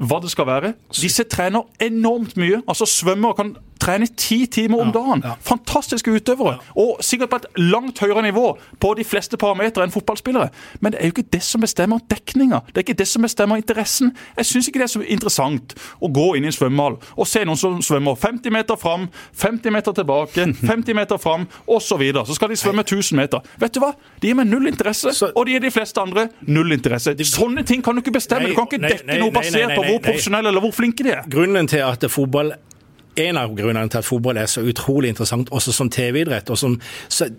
[0.00, 0.72] hva det skal være.
[0.94, 2.60] Disse trener enormt mye.
[2.66, 3.54] Altså Svømmer kan
[3.84, 5.24] trene ti timer om dagen.
[5.44, 6.58] Fantastiske utøvere.
[6.80, 8.46] Og sikkert på et langt høyere nivå
[8.80, 10.50] på de fleste parametere enn fotballspillere.
[10.80, 12.62] Men det er jo ikke det som bestemmer dekninga.
[12.68, 14.14] Det er ikke det som bestemmer interessen.
[14.38, 17.44] Jeg syns ikke det er så interessant å gå inn i en svømmehall og se
[17.46, 19.08] noen som svømmer 50 meter fram,
[19.40, 21.94] 50 meter tilbake, 50 meter fram osv.
[21.94, 22.26] Så, videre.
[22.26, 23.44] så skal de svømme 1000 meter.
[23.62, 23.92] Vet du hva?
[24.18, 27.14] De gir meg null interesse, og de gir de fleste andre null interesse.
[27.28, 28.48] Sånne ting kan du ikke bestemme.
[28.50, 31.22] Du kan ikke dekke noe basert på hvor profesjonelle eller hvor flinke de er.
[31.30, 32.50] Grunnen til at fotball
[33.16, 36.50] en av grunnene til at fotball er så utrolig interessant også som TV-idrett.
[36.50, 36.80] og som,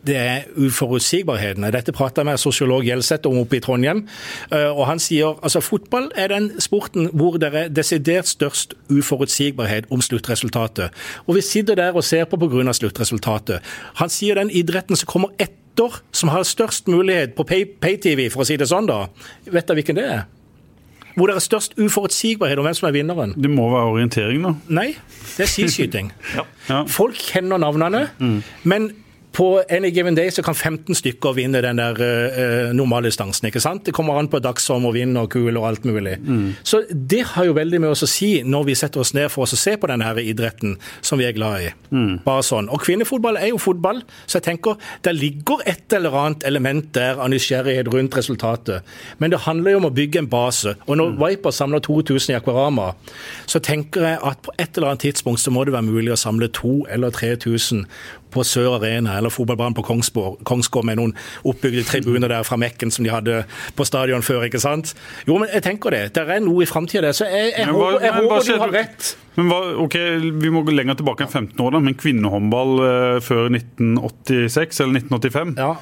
[0.05, 1.71] Det er uforutsigbarhetene.
[1.71, 4.07] Dette prater jeg med sosiolog Gjelseth om oppe i Trondheim.
[4.51, 9.85] Eh, og Han sier altså fotball er den sporten hvor det er desidert størst uforutsigbarhet
[9.89, 10.89] om sluttresultatet.
[11.27, 12.73] Og Vi sitter der og ser på pga.
[12.73, 13.59] sluttresultatet.
[13.95, 18.41] Han sier den idretten som kommer etter, som har størst mulighet på pay-TV, pay for
[18.41, 19.07] å si det sånn, da.
[19.45, 20.34] Vet du hvilken det er?
[21.15, 23.33] Hvor det er størst uforutsigbarhet om hvem som er vinneren.
[23.39, 24.53] Det må være orientering, da?
[24.81, 24.87] Nei,
[25.37, 26.11] det er skiskyting.
[26.69, 26.83] ja.
[26.91, 28.37] Folk kjenner navnene, mm.
[28.63, 28.91] men
[29.35, 33.49] på any given day så kan 15 stykker vinne den der uh, normaldistansen.
[33.49, 33.85] ikke sant?
[33.85, 36.15] Det kommer an på dagsform og vind og kule og alt mulig.
[36.23, 36.55] Mm.
[36.63, 39.55] Så det har jo veldig mye å si når vi setter oss ned for oss
[39.57, 41.73] å se på denne her idretten som vi er glad i.
[41.91, 42.21] Mm.
[42.25, 42.69] Bare sånn.
[42.71, 47.19] Og kvinnefotball er jo fotball, så jeg tenker det ligger et eller annet element der
[47.19, 48.87] av nysgjerrighet rundt resultatet.
[49.19, 50.77] Men det handler jo om å bygge en base.
[50.87, 51.21] Og når mm.
[51.25, 52.93] Viper samler 2000 i Aquarama,
[53.49, 56.19] så tenker jeg at på et eller annet tidspunkt så må det være mulig å
[56.19, 57.85] samle 2000 eller 3000
[58.35, 61.15] på Sør Arena eller fotballbanen på Kongsgård med noen
[61.47, 63.43] oppbygde tribuner der fra Mekken som de hadde
[63.75, 64.45] på stadion før.
[64.47, 64.93] ikke sant?
[65.27, 66.03] Jo, men jeg tenker det.
[66.15, 67.17] Det er noe i framtida der.
[67.17, 69.11] Så jeg, jeg, hva, håper, jeg håper du har rett.
[69.35, 69.97] Men hva, ok,
[70.43, 75.01] Vi må gå lenger tilbake enn 15 år, da, men kvinnehåndball eh, før 1986 eller
[75.03, 75.55] 1985?
[75.59, 75.73] Ja.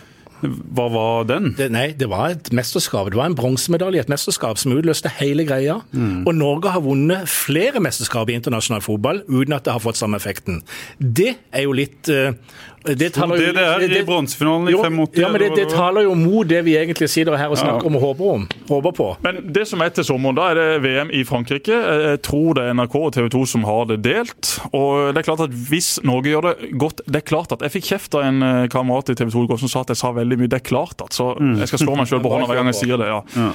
[0.43, 1.51] Hva var den?
[1.57, 3.09] Det, nei, det var et mesterskap.
[3.11, 5.79] Det var en bronsemedalje i et mesterskap som utløste hele greia.
[5.95, 6.25] Mm.
[6.27, 10.19] Og Norge har vunnet flere mesterskap i internasjonal fotball uten at det har fått samme
[10.19, 10.61] effekten.
[10.99, 12.35] Det er jo litt uh,
[12.83, 15.21] det, taler jo, det, det er i bronsefinalen i 85.
[15.21, 17.89] Ja, men det, det, taler jo mot det vi egentlig sitter her og snakker ja.
[17.89, 19.07] om og håper, om, håper på.
[19.23, 21.77] Men det som er til sommeren, da er det VM i Frankrike.
[21.77, 24.55] Jeg tror det er NRK og TV 2 som har det delt.
[24.75, 27.73] Og det er klart at hvis Norge gjør det godt Det er klart at Jeg
[27.73, 30.41] fikk kjeft av en eh, kamerat i TV 2 som sa at jeg sa veldig
[30.41, 30.51] mye.
[30.51, 31.15] Det er klart at.
[31.15, 31.55] Så mm.
[31.63, 33.09] jeg skal slå meg sjøl på hånda hver gang jeg sier det.
[33.09, 33.53] ja.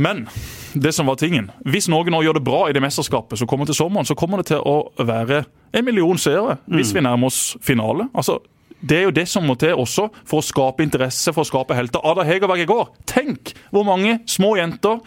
[0.00, 0.24] Men
[0.72, 3.68] det som var tingen Hvis Norge nå gjør det bra i det mesterskapet som kommer
[3.68, 5.42] til sommeren, så kommer det til å være
[5.76, 6.96] en million seere hvis mm.
[6.96, 8.08] vi nærmer oss finale.
[8.14, 8.38] Altså
[8.80, 11.76] det er jo det som må til også for å skape interesse, for å skape
[11.76, 12.00] helter.
[12.04, 12.88] Ada Hegerberg i går.
[13.08, 15.00] Tenk hvor mange små jenter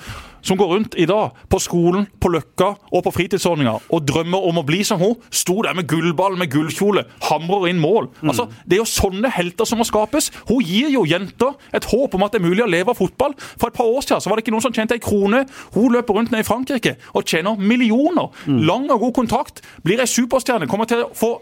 [0.43, 4.59] som går rundt i dag på skolen, på Løkka og på fritidsordninger og drømmer om
[4.59, 8.09] å bli som hun, sto der med gullball, med gullkjole, hamrer inn mål.
[8.28, 10.32] Altså, Det er jo sånne helter som må skapes.
[10.49, 13.38] Hun gir jo jenter et håp om at det er mulig å leve av fotball.
[13.39, 15.45] For et par år siden så var det ikke noen som tjente ei krone.
[15.74, 18.28] Hun løper rundt ned i Frankrike og tjener millioner.
[18.47, 19.63] Lang og god kontakt.
[19.84, 20.67] Blir ei superstjerne.
[20.67, 21.38] Kommer til å få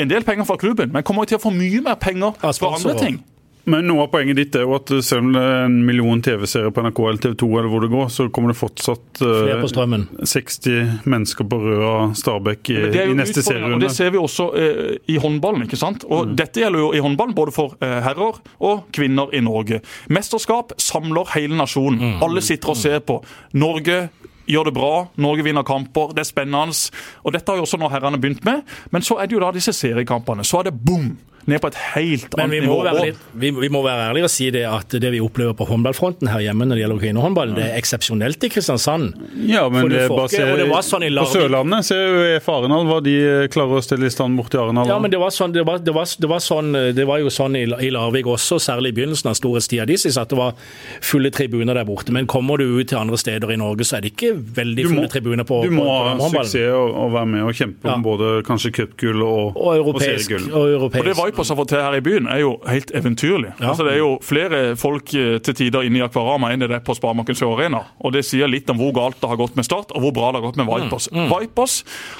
[0.00, 2.74] en del penger fra klubben, men kommer til å få mye mer penger Ja, fra
[2.78, 3.20] andre ting.
[3.64, 6.72] Men noe av poenget ditt er jo at selv om det er en million TV-serier
[6.74, 9.70] på NRK eller TV 2, eller hvor det går, så kommer det fortsatt eh, på
[9.70, 10.06] strømmen.
[10.26, 13.84] 60 mennesker på Røa Stabæk i, jo i neste serierunde.
[13.86, 15.68] Det ser vi også uh, i håndballen.
[15.68, 16.06] ikke sant?
[16.10, 19.78] Og Dette gjelder jo i håndballen både for uh, herrer og kvinner i Norge.
[20.10, 22.18] Mesterskap samler hele nasjonen.
[22.24, 23.20] Alle sitter og ser på.
[23.54, 24.08] Norge
[24.52, 24.92] gjør det bra,
[25.22, 26.78] Norge vinner kamper, det er spennende.
[27.24, 28.62] Og Dette har jo også nå herrene begynt med.
[28.92, 30.44] Men så er det jo da disse seriekampene.
[30.46, 31.14] Så er det boom!
[31.50, 32.82] Ned på et helt Men vi annet nivå.
[32.86, 35.66] være litt, vi, vi må være ærlige og si det at det vi opplever på
[35.66, 39.08] håndballfronten her hjemme når det gjelder kvinnehåndball, det er eksepsjonelt i Kristiansand.
[39.50, 42.20] Ja, men det er bare ikke- se, var sånn i På Larvik- Sørlandet ser jo
[42.36, 44.86] EF Arendal hva de eh, klarer å stille i stand borti Arendal.
[44.86, 47.26] Ja, men det var, sånn, det, var, det, var, det, var sånn, det var jo
[47.34, 50.54] sånn i, i Larvik også, særlig i begynnelsen av storhetstida deres, at det var
[51.00, 52.12] fulle tribuner der borte.
[52.12, 55.08] Men kommer du ut til andre steder i Norge, så er det ikke veldig fulle
[55.10, 55.74] tribuner på, håndballen.
[55.74, 57.94] du må på, på ha suksess og, og være med og kjempe Ja.
[57.98, 60.30] om både kanskje cupgull og, Og europeisk.
[60.30, 60.52] seriegull.
[60.52, 63.52] Og Og det det Vipers har fått til her i byen, er jo helt eventyrlig.
[63.58, 63.72] Ja.
[63.72, 66.84] Altså, det er jo flere folk eh, til tider inne i Akvarama enn det er
[66.84, 67.82] på Sparemarken Arena.
[68.04, 70.30] Og det sier litt om hvor galt det har gått med Start, og hvor bra
[70.32, 71.08] det har gått med Vipers.
[71.12, 71.78] Vipers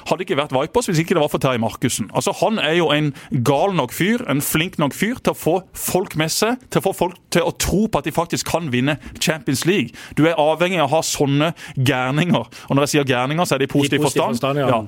[0.08, 2.10] hadde ikke vært Vipers hvis ikke det var for Terje Markussen.
[2.16, 3.12] Altså, han er jo en
[3.46, 6.86] gal nok fyr, en flink nok fyr til å få folk med seg, til å
[6.88, 9.92] få folk til å tro på at de faktisk kan vinne Champions League.
[10.18, 12.48] Du er avhengig av å ha sånne gærninger.
[12.68, 14.40] Og når jeg sier gærninger, så er det i positiv, forstand.
[14.40, 14.82] forstand, ja.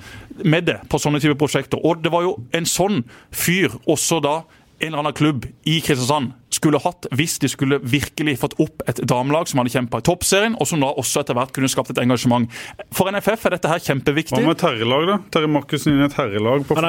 [0.45, 1.79] Med det på sånne type prosjekter.
[1.85, 4.43] Og det var jo en sånn fyr også da
[4.83, 8.99] en eller annen klubb i Kristiansand skulle hatt hvis de skulle virkelig fått opp et
[9.07, 12.01] damelag som hadde kjempa i toppserien, og som da også etter hvert kunne skapt et
[12.03, 12.51] engasjement.
[12.93, 14.35] For NFF er dette her kjempeviktig.
[14.35, 15.17] Hva med et herrelag, da?
[15.39, 16.85] Terje Markussen inn i et herrelag på i- han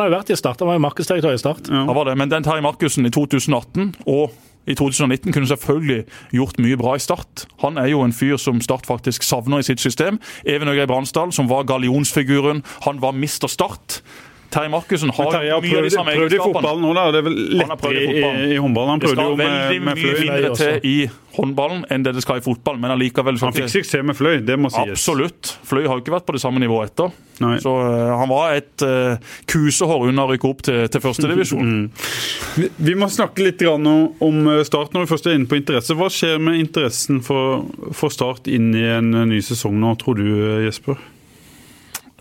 [0.00, 1.68] har jo vært i Start, han var jo markedsdirektør i Start.
[1.70, 2.16] Ja, var det.
[2.16, 4.32] Men den Terje Markussen i 2018 og
[4.66, 7.46] i 2019 kunne selvfølgelig gjort mye bra i Start.
[7.62, 10.20] Han er jo en fyr som Start faktisk savner i sitt system.
[10.46, 14.02] Even Øgrei Bransdal, som var gallionsfiguren, han var mister Start.
[14.50, 17.04] Terje Markussen har Terje har mye av de samme prøvd i fotballen nå, da.
[17.14, 18.24] Det er vel lettere i i,
[18.56, 18.96] i håndballen.
[18.96, 20.96] Han prøvde jo med, Fløy Det skal veldig mye mindre til i
[21.36, 24.56] håndballen enn det det skal i fotball, men allikevel Han fikk suksess med Fløy, det
[24.60, 24.96] må sies.
[24.96, 25.54] Absolutt.
[25.68, 27.12] Fløy har jo ikke vært på det samme nivået etter.
[27.44, 27.56] Nei.
[27.60, 29.18] Så uh, han var et uh,
[29.50, 31.74] kusehår unna å rykke opp til, til førstedivisjon.
[32.56, 35.48] Vi, vi må snakke litt grann om, om eh, Start når vi først er inne
[35.50, 35.92] på interesse.
[35.98, 40.24] Hva skjer med interessen for, for Start inn i en ny sesong nå, tror du
[40.64, 40.96] Jesper?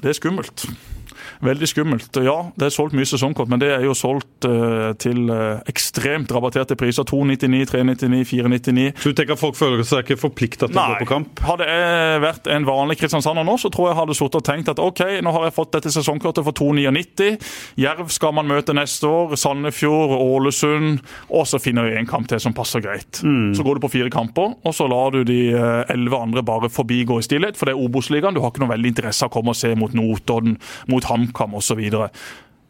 [0.02, 0.68] Det er skummelt.
[1.44, 2.16] Veldig skummelt.
[2.24, 6.32] Ja, det er solgt mye sesongkort, men det er jo solgt uh, til uh, ekstremt
[6.32, 7.06] rabatterte priser.
[7.08, 8.86] 299, 399, 499.
[9.02, 11.44] Så du tenker at folk føler seg ikke forplikta til å gå på kamp?
[11.46, 14.82] Hadde jeg vært en vanlig kristiansander nå, så tror jeg hadde sittet og tenkt at
[14.84, 17.36] OK, nå har jeg fått dette sesongkortet for 299.
[17.82, 19.36] Jerv skal man møte neste år.
[19.40, 21.04] Sandefjord, Ålesund.
[21.36, 23.20] Og så finner vi en kamp til som passer greit.
[23.20, 26.70] Så går du på fire kamper, og så lar du de eh, elleve andre bare
[26.72, 27.58] forbigå i stillhet.
[27.60, 28.36] For det er Obos-ligaen.
[28.36, 30.58] Du har ikke noe veldig interesse av å komme og se mot Notodden,
[30.92, 31.82] mot HamKam osv.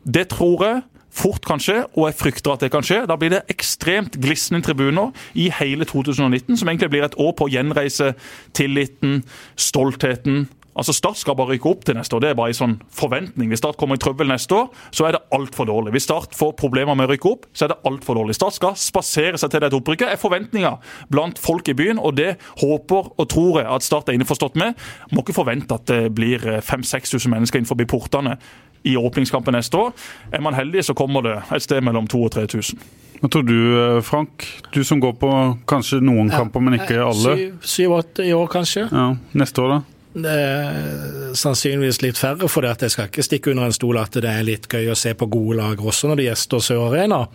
[0.06, 0.82] Det tror jeg
[1.16, 3.06] fort kan skje, og jeg frykter at det kan skje.
[3.08, 7.48] Da blir det ekstremt glisne tribuner i hele 2019, som egentlig blir et år på
[7.48, 8.14] å gjenreise
[8.58, 9.24] tilliten,
[9.56, 10.46] stoltheten.
[10.76, 12.24] Altså Start skal bare rykke opp til neste år.
[12.24, 13.48] Det er bare en sånn forventning.
[13.52, 15.94] Hvis Start kommer i trøbbel neste år, så er det altfor dårlig.
[15.96, 18.36] Hvis Start får problemer med å rykke opp, så er det altfor dårlig.
[18.36, 20.12] Start skal spasere seg til dette opprykket.
[20.12, 20.78] er forventninger
[21.10, 24.76] blant folk i byen, og det håper og tror jeg at Start er innforstått med.
[25.12, 28.38] Må ikke forvente at det blir 5000-6000 mennesker innenfor portene
[28.86, 29.96] i åpningskampen neste år.
[30.34, 32.80] Er man heldig, så kommer det et sted mellom 2000 og 3000.
[33.22, 34.44] Hva tror du, eh, Frank?
[34.76, 35.30] Du som går på
[35.66, 37.36] kanskje noen kamper, men ikke alle.
[37.64, 38.90] Syv-åtte i år, kanskje.
[38.92, 39.95] Ja, Neste år, da?
[40.16, 44.46] Er sannsynligvis litt færre, for jeg skal ikke stikke under en stol at det er
[44.48, 47.26] litt gøy å se på gode lag også når de gjester Sør Arena.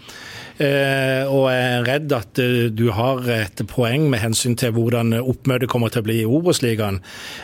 [0.61, 5.13] Eh, og jeg er redd at eh, du har et poeng med hensyn til hvordan
[5.21, 7.03] oppmøtet kommer til å bli i Obos-ligaen.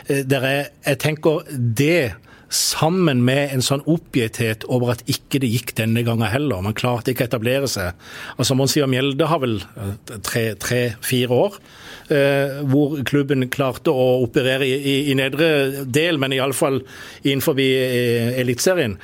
[0.09, 2.17] Eh, jeg tenker det
[2.53, 6.63] sammen med en sånn oppgitthet over at ikke det gikk denne gangen heller.
[6.63, 7.97] Man klarte ikke å etablere seg.
[8.37, 9.57] Altså Monsiva Mjelde har vel
[10.25, 11.57] tre-fire tre, år.
[12.07, 16.79] Eh, hvor klubben klarte å operere i, i, i nedre del, men iallfall
[17.25, 18.95] innenfor eh, Eliteserien.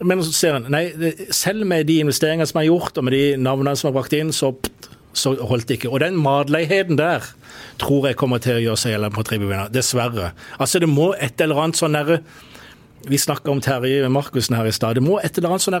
[0.00, 0.88] Men så ser en, nei,
[1.32, 4.32] selv med de investeringene som er gjort, og med de navnene som er brakt inn,
[4.32, 4.54] så,
[5.16, 5.92] så holdt det ikke.
[5.92, 7.24] Og den matleigheten der
[7.80, 9.72] tror jeg kommer til å gjøre seg gjeldende på tribunen.
[9.72, 10.32] Dessverre.
[10.56, 12.20] Altså Det må et eller annet sånn derre
[13.08, 14.96] vi snakka om Terje Markussen her i stad.
[14.98, 15.76] Det må et eller annet sånn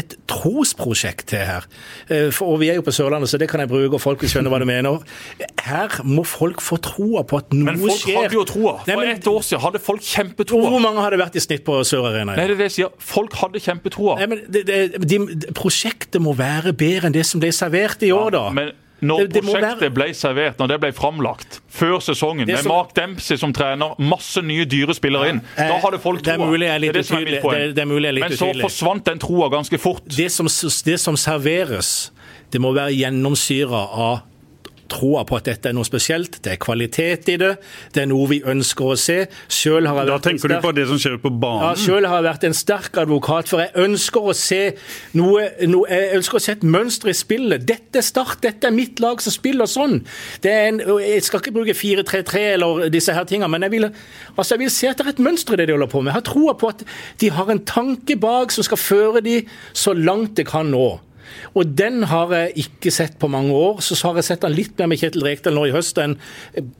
[0.00, 1.66] et trosprosjekt til her.
[2.08, 4.20] Eh, For, og vi er jo på Sørlandet, så det kan jeg bruke, og folk
[4.24, 4.98] vil skjønne hva du mener.
[5.64, 7.70] Her må folk få troa på at noe skjer.
[7.70, 8.18] Men folk skjer.
[8.22, 8.74] hadde jo troa.
[8.86, 10.68] Nei, For men- ett år siden hadde folk kjempetroa.
[10.70, 12.34] Hvor mange hadde vært i snitt på Sør Arena?
[12.36, 12.92] Nei, det er det jeg sier.
[12.98, 14.18] Folk hadde kjempetroa.
[14.18, 15.18] Nei, men det, det, de,
[15.56, 18.50] prosjektet må være bedre enn det som ble servert i år, da.
[18.50, 18.72] Men
[19.02, 22.62] når Det- det prosjektet være- ble servert, når det ble framlagt før sesongen, Det med
[22.62, 26.34] som- Mark Dempsey som trener, masse nye dyre spillere inn, Eh, da hadde folk det
[26.34, 26.46] er troa.
[26.74, 27.58] er litt det som er mitt poeng.
[27.58, 27.86] Det- det er
[28.20, 30.04] Men så forsvant den troa ganske fort.
[30.08, 32.10] det som, det som serveres,
[32.50, 34.22] det må være gjennomsyra av
[34.90, 36.40] troa på at dette er noe spesielt.
[36.44, 37.52] Det er kvalitet i det.
[37.94, 39.18] Det er noe vi ønsker å se.
[39.48, 42.22] Selv har jeg Da tenker du sterk- på det som skjer på Ja, selv har
[42.22, 44.60] jeg vært en sterk advokat, for jeg ønsker å se
[45.14, 47.66] noe, noe Jeg ønsker å se et mønster i spillet.
[47.66, 50.00] Dette er Start, dette er mitt lag som spiller sånn.
[50.42, 53.86] Det er en, jeg skal ikke bruke 4-3-3 eller disse her tingene, men jeg vil,
[54.36, 56.10] altså jeg vil se at det er et mønster i det de holder på med.
[56.12, 56.82] Jeg har troa på at
[57.20, 59.36] de har en tanke bak som skal føre de
[59.72, 61.00] så langt det kan nå.
[61.54, 63.80] Og den har jeg ikke sett på mange år.
[63.84, 66.16] Så har jeg sett den litt mer med Kjetil Rekdal nå i høst enn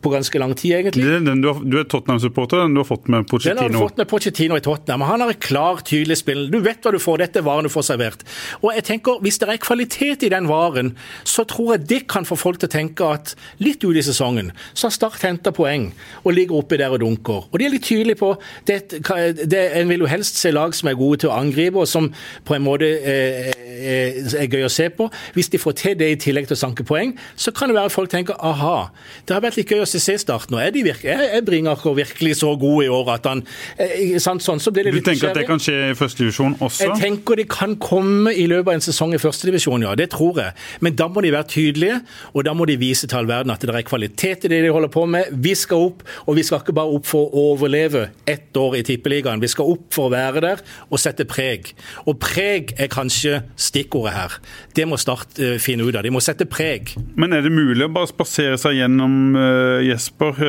[0.02, 1.06] på ganske lang tid, egentlig.
[1.06, 3.56] Er den du, har, du er Tottenham-supporter, den du har fått med Pochettino?
[3.56, 5.06] Den har du fått med Pochettino i Tottenham.
[5.10, 6.46] Han har et klart, tydelig spill.
[6.52, 7.24] Du vet hva du får.
[7.24, 8.26] Dette er varen du får servert.
[8.62, 10.94] Og jeg tenker, Hvis det er kvalitet i den varen,
[11.24, 14.52] så tror jeg det kan få folk til å tenke at litt ut i sesongen
[14.74, 15.90] så har Start henta poeng
[16.24, 17.46] og ligger oppi der og dunker.
[17.50, 18.34] Og de er litt tydelige på
[18.68, 21.88] det, det, En vil jo helst se lag som er gode til å angripe, og
[21.88, 22.10] som
[22.46, 25.08] på en måte eh, eh, er gøy å se på.
[25.36, 27.92] Hvis de får til det i tillegg til å sanke poeng, så kan det være
[27.92, 28.90] at folk tenker aha,
[29.28, 30.58] det har vært litt gøy å se Start nå.
[30.58, 33.44] Er, de virke, er, er Bringaker virkelig så god i år at han
[33.80, 35.96] eh, sant, sånn, så blir det litt Du tenker tenker at det kan skje i
[35.98, 36.86] første divisjon også?
[36.86, 39.94] Jeg tenker det kan komme i løpet av en sesong i førstedivisjon, ja.
[39.98, 40.56] Det tror jeg.
[40.84, 42.00] Men da må de være tydelige,
[42.34, 44.72] og da må de vise til all verden at det er kvalitet i det de
[44.74, 45.32] holder på med.
[45.44, 48.84] Vi skal opp, og vi skal ikke bare opp for å overleve ett år i
[48.86, 49.42] Tippeligaen.
[49.42, 51.72] Vi skal opp for å være der og sette preg.
[52.06, 54.29] Og preg er kanskje stikkordet her.
[54.76, 56.04] Det må Start eh, finne ut av.
[56.06, 56.94] De må sette preg.
[57.20, 60.42] Men er det mulig å bare spasere seg gjennom eh, Jesper?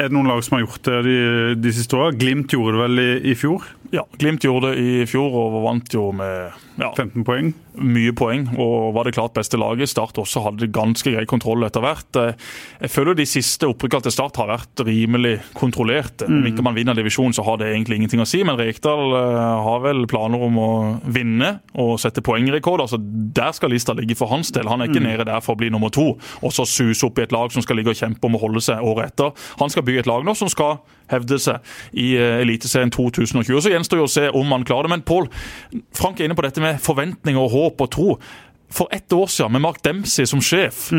[0.00, 1.16] Er det noen lag som har gjort det de,
[1.60, 2.14] de siste åra?
[2.16, 3.66] Glimt gjorde det vel i, i fjor?
[3.92, 7.48] Ja, Glimt gjorde det i fjor og vant jo med ja, 15 poeng.
[7.80, 9.90] mye poeng og var det klart beste laget.
[9.90, 12.16] Start også hadde ganske grei kontroll etter hvert.
[12.20, 12.36] Eh,
[12.84, 16.28] Jeg føler de siste opprykkene til Start har vært rimelig kontrollerte.
[16.30, 19.40] Om ikke man vinner divisjonen, så har det egentlig ingenting å si, men Rekdal eh,
[19.66, 20.70] har vel planer om å
[21.10, 22.84] vinne og sette poengrekord.
[22.86, 24.70] Altså, der skal lista ligge for hans del.
[24.70, 27.26] Han er ikke nede der for å bli nummer to og så suse opp i
[27.26, 29.34] et lag som skal ligge og kjempe om å holde seg året etter.
[29.58, 30.78] Han skal bygge et lag nå som skal
[31.10, 33.60] hevde seg i uh, Eliteserien 2020.
[33.60, 34.94] Så gjenstår jo å se om han klarer det.
[34.94, 35.30] Men Pål,
[35.96, 38.10] Frank er inne på dette med forventninger og håp og tro.
[38.70, 40.92] For ett år siden, med Mark Dempsey som sjef,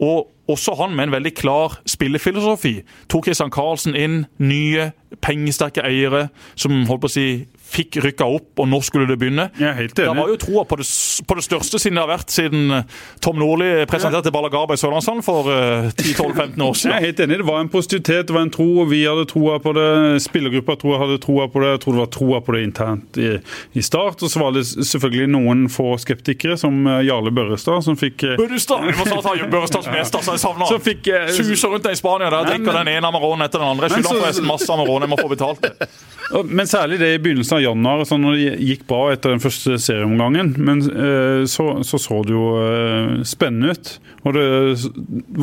[0.00, 2.78] og også han med en veldig klar spillefilosofi,
[3.12, 4.90] tok Christian Carlsen inn nye,
[5.24, 7.28] pengesterke eiere som holdt på å si
[7.64, 9.48] fikk rykka opp, og når skulle det begynne?
[9.58, 10.16] Er helt enig.
[10.20, 10.86] var jo troa på, det
[11.26, 15.24] på det største siden det har vært siden eh, Tom Nordli presenterte Balagaba i Sørlandshallen
[15.26, 16.94] for eh, 10-12-15 år siden.
[16.94, 17.38] Jeg er helt enig.
[17.40, 19.88] Det var en positivitet, det var en tro, vi hadde troa på det.
[20.24, 21.72] Spillergruppa tror jeg hadde troa på det.
[21.74, 23.30] Jeg tror det var troa på det internt i,
[23.74, 24.22] i start.
[24.22, 28.36] Og så var det selvfølgelig noen få skeptikere, som eh, Jarle Børrestad, som fikk eh,
[28.40, 28.86] Børrestad!
[28.86, 30.36] Vi må snart ha Børrestad som gjest, altså.
[30.36, 33.74] Jeg savner eh, Suser rundt deg i Spania der, drikker den ene Amaronen etter den
[33.74, 33.90] andre.
[33.90, 35.74] Jeg skylder forresten masse Amarone, jeg må få betalt det.
[36.32, 39.76] Men særlig det i begynnelsen av januar, sånn når det gikk bra etter den første
[39.82, 40.54] serieomgangen.
[40.56, 43.92] Men eh, så, så så det jo eh, spennende ut.
[44.24, 44.46] Og det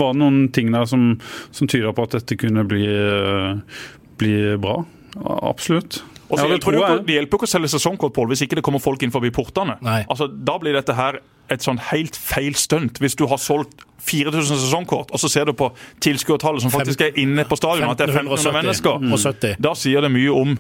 [0.02, 1.14] var noen ting der som,
[1.54, 3.84] som tyda på at dette kunne bli, eh,
[4.22, 4.82] bli bra.
[5.22, 6.02] Absolutt.
[6.32, 8.58] Og så Ja, det hjelper det, det hjelper ikke å selge sesongkort Paul, hvis ikke
[8.60, 9.78] det kommer folk inn forbi portene.
[10.08, 11.20] Altså, Da blir dette her
[11.52, 13.02] et sånn helt feil stunt.
[13.04, 15.68] Hvis du har solgt 4000 sesongkort, og så ser du på
[16.02, 18.98] tilskuertallet som faktisk er inne på stadion, at det er 1500 mennesker.
[19.04, 19.60] mm.
[19.62, 20.56] Da sier det mye om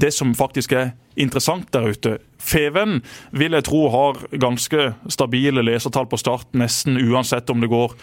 [0.00, 0.90] det som faktisk er
[1.20, 2.16] interessant der ute.
[2.40, 3.02] Feven
[3.36, 7.94] vil jeg tro har ganske stabile lesertall på start, nesten uansett om det går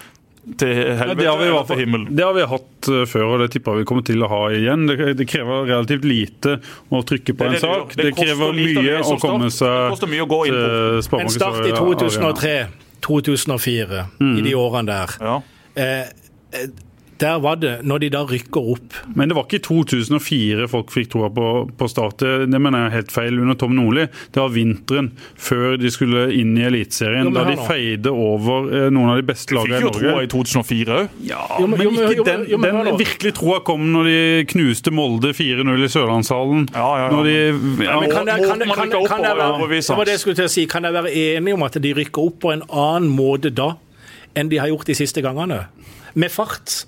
[0.56, 2.08] til helvete det, har vi i eller til himmelen.
[2.16, 4.88] det har vi hatt eh, før, og det tipper vi kommer til å ha igjen.
[4.88, 6.58] Det, det krever relativt lite
[6.90, 7.96] å trykke på Det det, en sak.
[7.96, 9.76] Det Det, krever mye å komme seg...
[9.76, 11.02] Det koster mye å gå inn på.
[11.12, 12.56] til En start i 2003,
[13.08, 14.06] 2004,
[14.38, 15.18] i de årene der.
[15.20, 15.38] Ja.
[15.78, 16.08] Eh,
[16.56, 16.70] eh,
[17.20, 20.92] der var det, når de da rykker opp Men det var ikke i 2004 folk
[20.94, 21.46] fikk troa på,
[21.78, 22.20] på Start.
[22.22, 24.06] Det, mener jeg er helt feil under Tom Nordli.
[24.34, 27.32] Det var vinteren før de skulle inn i Eliteserien.
[27.34, 29.94] Da de feide over eh, noen av de beste lagene i Norge.
[29.98, 31.10] Fikk jo troa i 2004 òg.
[31.30, 33.60] Ja, Jo, men- men jo, men- ikke jo, men- den, jo, men den virkelig troa
[33.64, 36.68] kom når de knuste Molde 4-0 i Sørlandshallen.
[36.74, 37.10] Ja, ja, ja.
[37.16, 37.38] Når de,
[37.86, 40.06] ja, Men kan jeg, kan, Måten kan, rykker kan, på, jeg er være, det var
[40.06, 40.66] det jeg skulle til å si.
[40.68, 43.74] Kan jeg være enig om at de rykker opp på en annen måte da
[44.36, 45.68] enn de har gjort de siste gangene?
[46.16, 46.86] Med fart.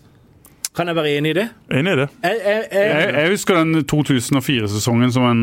[0.79, 1.49] Kan jeg være enig i det?
[1.75, 2.07] Enig i det.
[2.23, 5.41] Jeg, jeg, jeg, Jeg, jeg husker den 2004-sesongen som en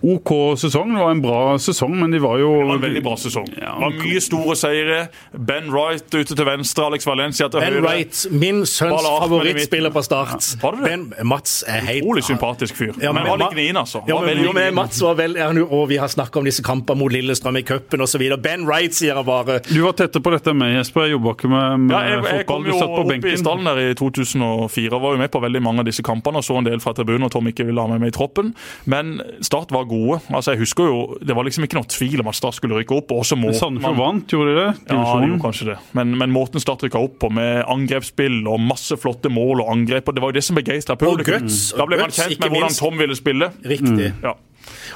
[0.00, 0.94] OK sesong.
[0.94, 3.46] Det var en bra sesong, men de var jo Det var en veldig bra sesong.
[3.54, 4.98] Det var mye store seire.
[5.32, 7.84] Ben Wright ute til venstre, Alex Valencia til Ben høyre.
[7.86, 10.48] Wright, min sønns favorittspiller på Start.
[10.62, 10.90] Var det det?
[10.90, 12.92] Ben, Mats er helt Utrolig sympatisk fyr.
[13.02, 14.02] Ja, men var litt gnien, altså.
[14.08, 14.74] Ja, men, jo, men.
[14.76, 18.02] Mats var vel, ja, og vi har snakka om disse kampene mot Lillestrøm i cupen
[18.04, 18.24] osv.
[18.42, 19.60] Ben Wright sier jeg bare.
[19.68, 21.06] Du var tettere på dette enn meg, Jesper.
[21.06, 22.66] Jeg jobba ikke med, med Ja, jeg, jeg fotball.
[22.66, 25.62] Du satt på opp i stallen der i 2004 og var jo med på veldig
[25.62, 26.42] mange av disse kampene.
[26.42, 28.52] og Så en del fra tribunen, og Tom ikke ville ha meg med i troppen.
[28.90, 30.18] Men Start var gode.
[30.32, 32.96] Altså, jeg husker jo, Det var liksom ikke noe tvil om at Start skulle rykke
[32.96, 33.12] opp.
[33.12, 34.72] og også må Sandefjord vant, gjorde de det?
[34.90, 35.76] Ja, de gjorde kanskje det.
[35.98, 40.08] Men, men måten Start rykka opp på, med angrepsspill og masse flotte mål og angrep,
[40.08, 41.46] og det var jo det som begeistra publikum.
[41.46, 42.76] guts, Da ble man kjent med hvordan.
[42.80, 43.52] Tom ville spille.
[43.64, 44.12] Riktig.
[44.24, 44.34] Ja.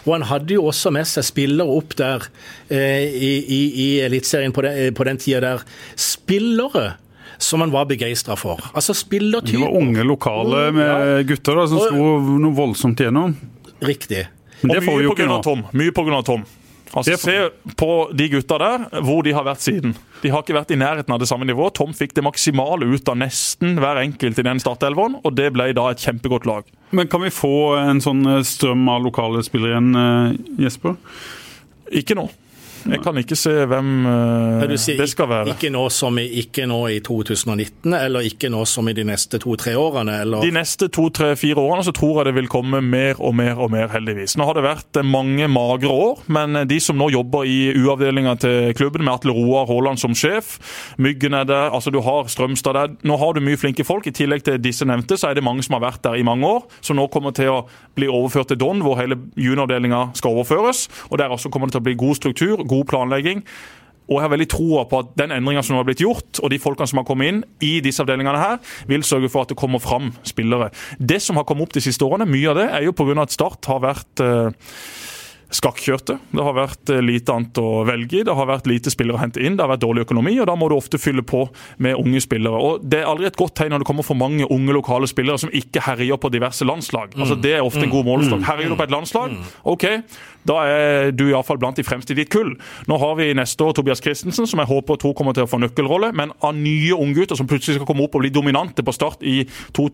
[0.07, 2.25] Og han hadde jo også med seg spillere opp der
[2.71, 5.63] eh, i, i, i Eliteserien på, den- på den tida der.
[5.95, 6.95] Spillere
[7.41, 8.59] som han var begeistra for.
[8.75, 9.63] Altså De spillertyper.
[9.63, 13.37] var unge lokale med gutter da, som Og- slo noe voldsomt igjennom.
[13.81, 14.27] Riktig.
[14.63, 15.63] Men det og får vi mye av Tom.
[15.73, 16.49] Mye på grunn av Tom.
[16.91, 19.93] Altså, Se på de gutta der, hvor de har vært siden.
[20.25, 21.77] De har ikke vært i nærheten av det samme nivået.
[21.79, 25.69] Tom fikk det maksimale ut av nesten hver enkelt i den startelveren, og det ble
[25.77, 26.67] da et kjempegodt lag.
[26.91, 30.99] Men kan vi få en sånn strøm av lokale spillere igjen, eh, Jesper?
[31.95, 32.27] Ikke nå.
[32.89, 35.55] Jeg kan ikke se hvem eh, det skal være.
[35.55, 39.41] Ikke nå, som i, ikke nå i 2019, eller ikke nå som i de neste
[39.43, 40.21] to-tre årene?
[40.25, 40.45] Eller?
[40.45, 43.61] De neste to, tre, fire årene så tror jeg det vil komme mer og mer
[43.61, 44.37] og mer, heldigvis.
[44.41, 47.59] Nå har det vært eh, mange magre år, men eh, de som nå jobber i
[47.77, 50.59] U-avdelinga til klubben, med Atle Roar Haaland som sjef,
[51.01, 52.97] Myggen er der, altså du har Strømstad der.
[53.07, 54.07] Nå har du mye flinke folk.
[54.07, 56.47] I tillegg til disse nevnte, så er det mange som har vært der i mange
[56.47, 57.61] år, som nå kommer til å
[57.97, 60.87] bli overført til Don, hvor hele junioravdelinga skal overføres.
[61.11, 63.45] Og der også kommer det til å bli god struktur, god planlegging.
[64.11, 66.59] Og jeg har veldig troa på at den endringa som har blitt gjort, og de
[66.59, 68.59] folkene som har kommet inn i disse avdelingene her,
[68.91, 70.73] vil sørge for at det kommer fram spillere.
[70.99, 73.15] Det som har kommet opp de siste årene, mye av det er jo pga.
[73.23, 74.75] at Start har vært eh,
[75.51, 76.17] skakkjørte.
[76.31, 78.25] Det har vært eh, lite annet å velge i.
[78.27, 79.57] Det har vært lite spillere å hente inn.
[79.59, 81.45] Det har vært dårlig økonomi, og da må du ofte fylle på
[81.83, 82.59] med unge spillere.
[82.59, 85.43] Og Det er aldri et godt tegn når det kommer for mange unge lokale spillere
[85.43, 87.17] som ikke herjer på diverse landslag.
[87.19, 88.47] Altså Det er ofte en god målestokk.
[88.47, 89.35] Herjer du på et landslag,
[89.71, 89.87] OK,
[90.47, 92.55] da er du iallfall blant de fremste i ditt kull.
[92.89, 95.51] Nå har vi neste år Tobias Christensen, som jeg håper og tror kommer til å
[95.51, 96.13] få nøkkelrolle.
[96.17, 99.45] Men av nye unggutter som plutselig skal komme opp og bli dominante på start i
[99.73, 99.89] Du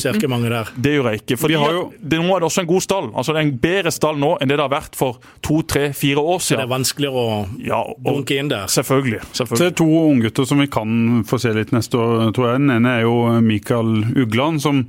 [0.00, 0.68] ser ikke mange der.
[0.80, 1.38] det gjør jeg ikke.
[1.38, 3.10] For jo- det, nå er det også en god stall.
[3.14, 5.92] Altså Det er en bedre stall nå enn det det har vært for to, tre,
[5.92, 6.58] fire år siden.
[6.58, 8.66] Så Det er vanskeligere å Ja, og, dunke inn der.
[8.66, 9.20] selvfølgelig.
[9.32, 9.58] Selvfølgelig.
[9.58, 12.58] det er to unggutter som vi kan få se litt neste år, tror jeg.
[12.60, 14.86] Den ene er jo Mikael Ugland, som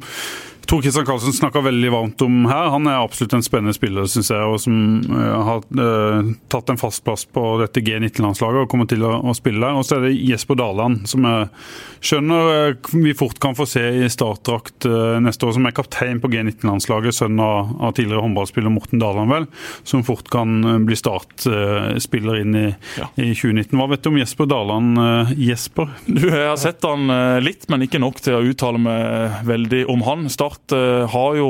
[0.65, 2.69] Tor Kristian Karlsen snakka veldig varmt om her.
[2.71, 4.75] Han er absolutt en spennende spiller, syns jeg, og som
[5.11, 9.33] eh, har eh, tatt en fast plass på dette G19-landslaget og kommer til å, å
[9.37, 9.75] spille der.
[9.75, 11.49] Og så er det Jesper Daland, som jeg
[12.07, 14.87] skjønner eh, vi fort kan få se i startdrakt
[15.23, 19.49] neste år, som er kaptein på G19-landslaget, sønn av, av tidligere håndballspiller Morten Daland, vel,
[19.87, 20.55] som fort kan
[20.87, 22.65] bli startspiller inn i,
[22.97, 23.09] Ja.
[23.19, 23.75] i 2019.
[23.79, 25.91] Hva vet du om Jesper Daland, eh, Jesper?
[26.07, 27.07] Du, Jeg har sett han
[27.43, 30.25] litt, men ikke nok til å uttale meg veldig om han.
[30.31, 31.47] Start eh, har jo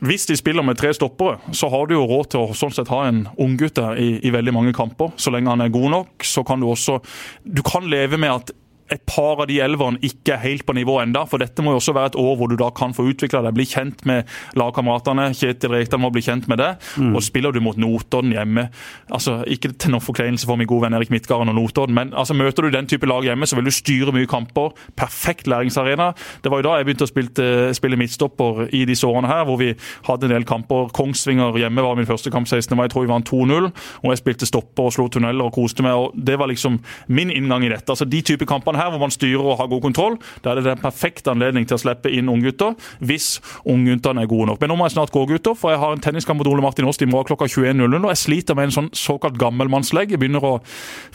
[0.00, 2.90] Hvis de spiller med tre stoppere, så har du jo råd til å sånn sett
[2.92, 5.12] ha en unggutt der i, i veldig mange kamper.
[5.16, 7.00] Så lenge han er god nok, så kan du også
[7.44, 8.54] Du kan leve med at
[8.92, 11.80] et par av de elverne ikke er helt på nivå enda, for dette må jo
[11.80, 14.28] også være et år hvor du da kan få utvikla deg, bli kjent med
[14.58, 15.28] lagkameratene.
[15.36, 16.70] Kjetil Rekdal må bli kjent med det.
[17.16, 18.68] Og spiller du mot Notodden hjemme
[19.12, 22.34] altså Ikke til noen forkleinelse for min gode venn Erik Midtgarden og Notodden, men altså
[22.36, 24.74] møter du den type lag hjemme, så vil du styre mye kamper.
[24.98, 26.12] Perfekt læringsarena.
[26.44, 29.60] Det var jo da jeg begynte å spille, spille midtstopper i disse årene her, hvor
[29.60, 29.72] vi
[30.08, 30.90] hadde en del kamper.
[30.96, 32.76] Kongsvinger hjemme var min første kamp 16.
[32.76, 33.70] mai, jeg tror vi vant 2-0.
[34.02, 35.94] Og jeg spilte stopper og slo tunneler og koste meg.
[35.96, 37.88] og Det var liksom min inngang i dette.
[37.92, 40.66] Altså De type kampene her hvor man styrer og har god kontroll, da er det
[40.68, 44.60] den perfekte anledning til å slippe inn unggutter, hvis ungguttene er gode nok.
[44.62, 46.86] Men nå må jeg snart gå, gutter, for jeg har en tenniskamp mot Ole Martin
[46.88, 47.98] Aast i morgen klokka 21.00.
[48.02, 50.14] Og jeg sliter med en sånn såkalt gammelmannslegg.
[50.14, 50.54] Jeg begynner å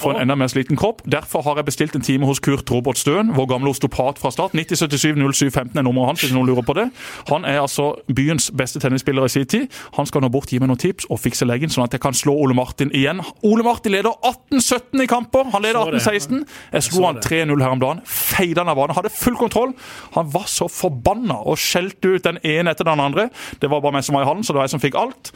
[0.01, 1.03] få en enda mer sliten kropp.
[1.09, 4.55] Derfor har jeg bestilt en time hos Kurt Robert Støen, vår gamle osteopat fra start.
[4.57, 6.88] 9077 0715 er nummeret hans, hvis noen lurer på det.
[7.32, 9.68] Han er altså byens beste tennisspiller i sin tid.
[9.97, 12.16] Han skal nå bort, gi meg noen tips og fikse leggen, sånn at jeg kan
[12.18, 13.22] slå Ole Martin igjen.
[13.47, 15.49] Ole Martin leder 18-17 i kamper!
[15.53, 16.43] Han leder 18-16.
[16.76, 17.22] Jeg slo han.
[17.52, 18.04] 3-0 her om dagen.
[18.08, 18.95] Feide han av banen.
[18.95, 19.74] Hadde full kontroll.
[20.18, 23.30] Han var så forbanna og skjelte ut den ene etter den andre.
[23.60, 25.34] Det var bare meg som var i hallen, så det var jeg som fikk alt.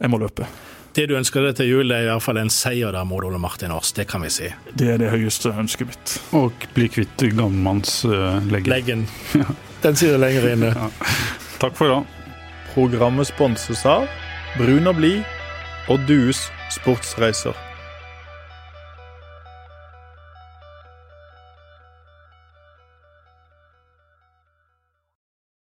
[0.00, 0.48] Jeg må løpe.
[0.96, 3.38] Det du ønsker deg til jul, er i hvert fall en seier der mot Ole
[3.38, 3.92] Martin Aas.
[3.94, 4.48] Det kan vi si.
[4.74, 6.14] Det er det høyeste ønsket mitt.
[6.34, 8.70] Og bli kvitt gammelmannsleggen.
[8.72, 9.06] Leggen.
[9.84, 10.72] Den sitter lenger inne.
[11.62, 12.16] Takk for i dag.
[12.74, 14.08] Programmet sponses av
[14.58, 15.22] Brun og blid
[15.90, 17.69] og Dues sportsreiser.